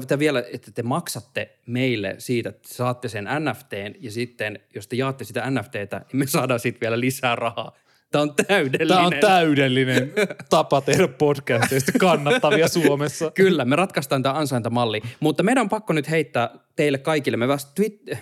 tää 0.08 0.19
vielä, 0.19 0.43
että 0.53 0.71
te 0.71 0.84
maksatte 0.84 1.58
meille 1.65 2.15
siitä, 2.17 2.49
että 2.49 2.73
saatte 2.73 3.10
sen 3.10 3.27
NFTn 3.39 3.93
ja 3.99 4.12
sitten, 4.12 4.60
jos 4.75 4.88
te 4.88 4.95
jaatte 4.95 5.23
sitä 5.23 5.51
NFTtä, 5.51 5.97
niin 5.97 6.19
me 6.19 6.27
saadaan 6.27 6.60
sitten 6.60 6.82
vielä 6.82 6.99
lisää 6.99 7.36
rahaa. 7.36 7.75
Tämä 8.12 8.21
on 8.21 8.34
täydellinen. 8.47 8.88
Tämä 8.88 9.08
on 9.08 9.13
täydellinen 9.21 10.13
tapa 10.49 10.82
tehdä 10.82 11.08
podcasteista 11.08 11.91
kannattavia 11.99 12.67
Suomessa. 12.67 13.31
Kyllä, 13.31 13.65
me 13.65 13.75
ratkaistaan 13.75 14.23
tämä 14.23 14.35
ansaintamalli. 14.35 15.02
Mutta 15.19 15.44
meidän 15.44 15.62
on 15.62 15.69
pakko 15.69 15.94
nyt 15.94 16.10
heittää 16.10 16.50
teille 16.75 16.98
kaikille. 16.98 17.37
Me 17.37 17.48
vasta 17.48 17.81
twit- 17.81 18.17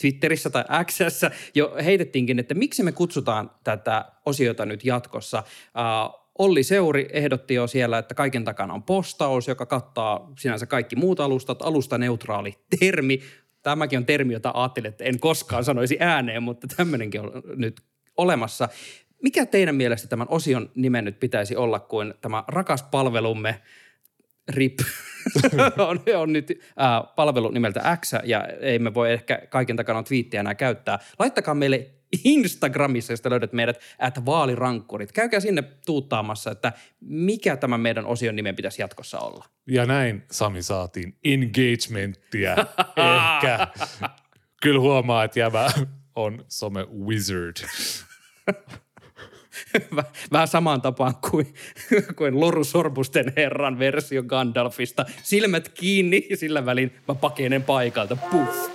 Twitterissä 0.00 0.50
tai 0.50 0.64
Xssä 0.84 1.30
jo 1.54 1.76
heitettiinkin, 1.84 2.38
että 2.38 2.54
miksi 2.54 2.82
me 2.82 2.92
kutsutaan 2.92 3.50
tätä 3.64 4.04
osiota 4.26 4.66
nyt 4.66 4.84
jatkossa. 4.84 5.38
Uh, 5.38 6.24
Olli 6.38 6.62
Seuri 6.62 7.08
ehdotti 7.12 7.54
jo 7.54 7.66
siellä, 7.66 7.98
että 7.98 8.14
kaiken 8.14 8.44
takana 8.44 8.74
on 8.74 8.82
postaus, 8.82 9.48
joka 9.48 9.66
kattaa 9.66 10.32
sinänsä 10.38 10.66
kaikki 10.66 10.96
muut 10.96 11.20
alustat, 11.20 11.62
alustaneutraali 11.62 12.54
termi. 12.80 13.20
Tämäkin 13.62 13.98
on 13.98 14.06
termi, 14.06 14.32
jota 14.32 14.52
ajattelin, 14.54 14.88
että 14.88 15.04
en 15.04 15.20
koskaan 15.20 15.64
sanoisi 15.64 15.96
ääneen, 16.00 16.42
mutta 16.42 16.66
tämmöinenkin 16.76 17.20
on 17.20 17.42
nyt 17.56 17.80
olemassa. 18.16 18.68
Mikä 19.22 19.46
teidän 19.46 19.74
mielestä 19.74 20.08
tämän 20.08 20.26
osion 20.30 20.70
nimen 20.74 21.04
nyt 21.04 21.20
pitäisi 21.20 21.56
olla 21.56 21.80
kuin 21.80 22.14
tämä 22.20 22.44
rakas 22.48 22.82
palvelumme 22.82 23.60
RIP 24.48 24.78
on, 25.88 26.00
on 26.16 26.32
nyt 26.32 26.50
äh, 26.50 27.14
palvelu 27.16 27.50
nimeltä 27.50 27.98
X 28.00 28.12
ja 28.24 28.46
ei 28.60 28.78
me 28.78 28.94
voi 28.94 29.12
ehkä 29.12 29.42
kaiken 29.50 29.76
takana 29.76 30.02
twiittiä 30.02 30.40
enää 30.40 30.54
käyttää. 30.54 30.98
Laittakaa 31.18 31.54
meille 31.54 31.90
Instagramissa, 32.24 33.12
josta 33.12 33.30
löydät 33.30 33.52
meidät, 33.52 33.80
että 34.08 34.26
vaalirankkurit. 34.26 35.12
Käykää 35.12 35.40
sinne 35.40 35.62
tuuttaamassa, 35.86 36.50
että 36.50 36.72
mikä 37.00 37.56
tämä 37.56 37.78
meidän 37.78 38.06
osion 38.06 38.36
nimen 38.36 38.56
pitäisi 38.56 38.82
jatkossa 38.82 39.18
olla. 39.18 39.44
Ja 39.66 39.86
näin 39.86 40.22
Sami 40.30 40.62
saatiin 40.62 41.16
engagementtia 41.24 42.56
ehkä. 43.16 43.68
Kyllä 44.62 44.80
huomaa, 44.80 45.24
että 45.24 45.40
jävä 45.40 45.70
on 46.16 46.44
some 46.48 46.86
wizard. 47.06 47.56
Väh- 49.96 50.04
Vähän 50.32 50.48
samaan 50.48 50.82
tapaan 50.82 51.14
kuin, 51.30 51.54
kuin 52.18 52.40
Loru 52.40 52.64
Sorbusten 52.64 53.32
herran 53.36 53.78
versio 53.78 54.22
Gandalfista. 54.22 55.04
Silmät 55.22 55.68
kiinni 55.68 56.26
sillä 56.34 56.66
välin 56.66 56.94
mä 57.08 57.14
pakenen 57.14 57.62
paikalta. 57.62 58.16
Puff. 58.16 58.70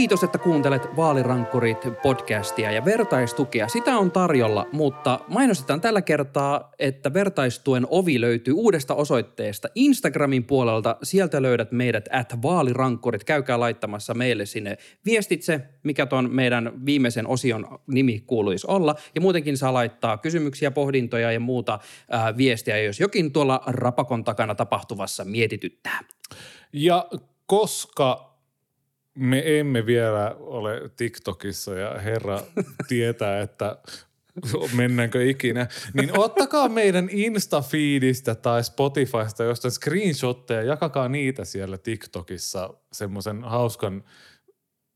Kiitos, 0.00 0.24
että 0.24 0.38
kuuntelet 0.38 0.96
Vaalirankkurit 0.96 1.78
podcastia 2.02 2.70
ja 2.70 2.84
vertaistukea. 2.84 3.68
Sitä 3.68 3.98
on 3.98 4.10
tarjolla, 4.10 4.66
mutta 4.72 5.20
mainostetaan 5.28 5.80
tällä 5.80 6.02
kertaa, 6.02 6.72
että 6.78 7.14
vertaistuen 7.14 7.86
ovi 7.90 8.20
löytyy 8.20 8.54
uudesta 8.54 8.94
osoitteesta 8.94 9.68
Instagramin 9.74 10.44
puolelta. 10.44 10.96
Sieltä 11.02 11.42
löydät 11.42 11.72
meidät 11.72 12.08
at 12.12 12.42
vaalirankkurit. 12.42 13.24
Käykää 13.24 13.60
laittamassa 13.60 14.14
meille 14.14 14.46
sinne 14.46 14.78
viestitse, 15.04 15.60
mikä 15.82 16.06
ton 16.06 16.30
meidän 16.30 16.72
viimeisen 16.86 17.26
osion 17.26 17.78
nimi 17.86 18.20
kuuluisi 18.26 18.66
olla. 18.70 18.94
Ja 19.14 19.20
muutenkin 19.20 19.56
saa 19.56 19.74
laittaa 19.74 20.18
kysymyksiä, 20.18 20.70
pohdintoja 20.70 21.32
ja 21.32 21.40
muuta 21.40 21.78
ää, 22.10 22.36
viestiä, 22.36 22.78
jos 22.78 23.00
jokin 23.00 23.32
tuolla 23.32 23.62
rapakon 23.66 24.24
takana 24.24 24.54
tapahtuvassa 24.54 25.24
mietityttää. 25.24 26.00
Ja 26.72 27.06
koska 27.46 28.29
me 29.14 29.58
emme 29.58 29.86
vielä 29.86 30.36
ole 30.38 30.90
TikTokissa 30.96 31.74
ja 31.74 31.98
herra 31.98 32.40
tietää, 32.88 33.40
että 33.40 33.76
mennäänkö 34.76 35.24
ikinä, 35.24 35.66
niin 35.94 36.18
ottakaa 36.18 36.68
meidän 36.68 37.08
Insta-feedistä 37.08 38.34
tai 38.34 38.64
Spotifysta 38.64 39.44
jostain 39.44 39.72
screenshotteja, 39.72 40.62
jakakaa 40.62 41.08
niitä 41.08 41.44
siellä 41.44 41.78
TikTokissa 41.78 42.74
semmoisen 42.92 43.44
hauskan 43.44 44.04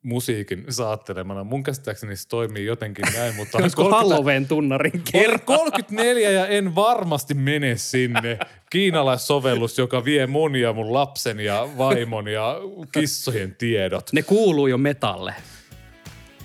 musiikin 0.05 0.65
saattelemana. 0.69 1.45
Mun 1.45 1.63
käsittääkseni 1.63 2.17
se 2.17 2.29
toimii 2.29 2.65
jotenkin 2.67 3.05
näin, 3.17 3.35
mutta 3.39 3.59
Olisiko 3.59 3.91
Halloween 3.91 4.47
tunnarin 4.47 5.03
kerran? 5.13 5.41
34 5.41 6.31
ja 6.31 6.47
en 6.47 6.75
varmasti 6.75 7.35
mene 7.35 7.77
sinne. 7.77 8.39
Kiinalaissovellus, 8.71 9.79
joka 9.79 10.05
vie 10.05 10.27
mun 10.27 10.57
ja 10.57 10.73
mun 10.73 10.93
lapsen 10.93 11.41
ja 11.41 11.69
vaimon 11.79 12.29
ja 12.29 12.57
kissojen 12.93 13.55
tiedot. 13.55 14.13
Ne 14.13 14.23
kuuluu 14.23 14.67
jo 14.67 14.79
metalle. 14.79 15.35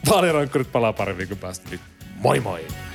Vaalirankkurit 0.09 0.71
palaa 0.71 0.93
pari 0.93 1.17
viikon 1.17 1.37
päästä. 1.37 1.69
Niin 1.69 1.79
moi 2.15 2.39
moi! 2.39 2.88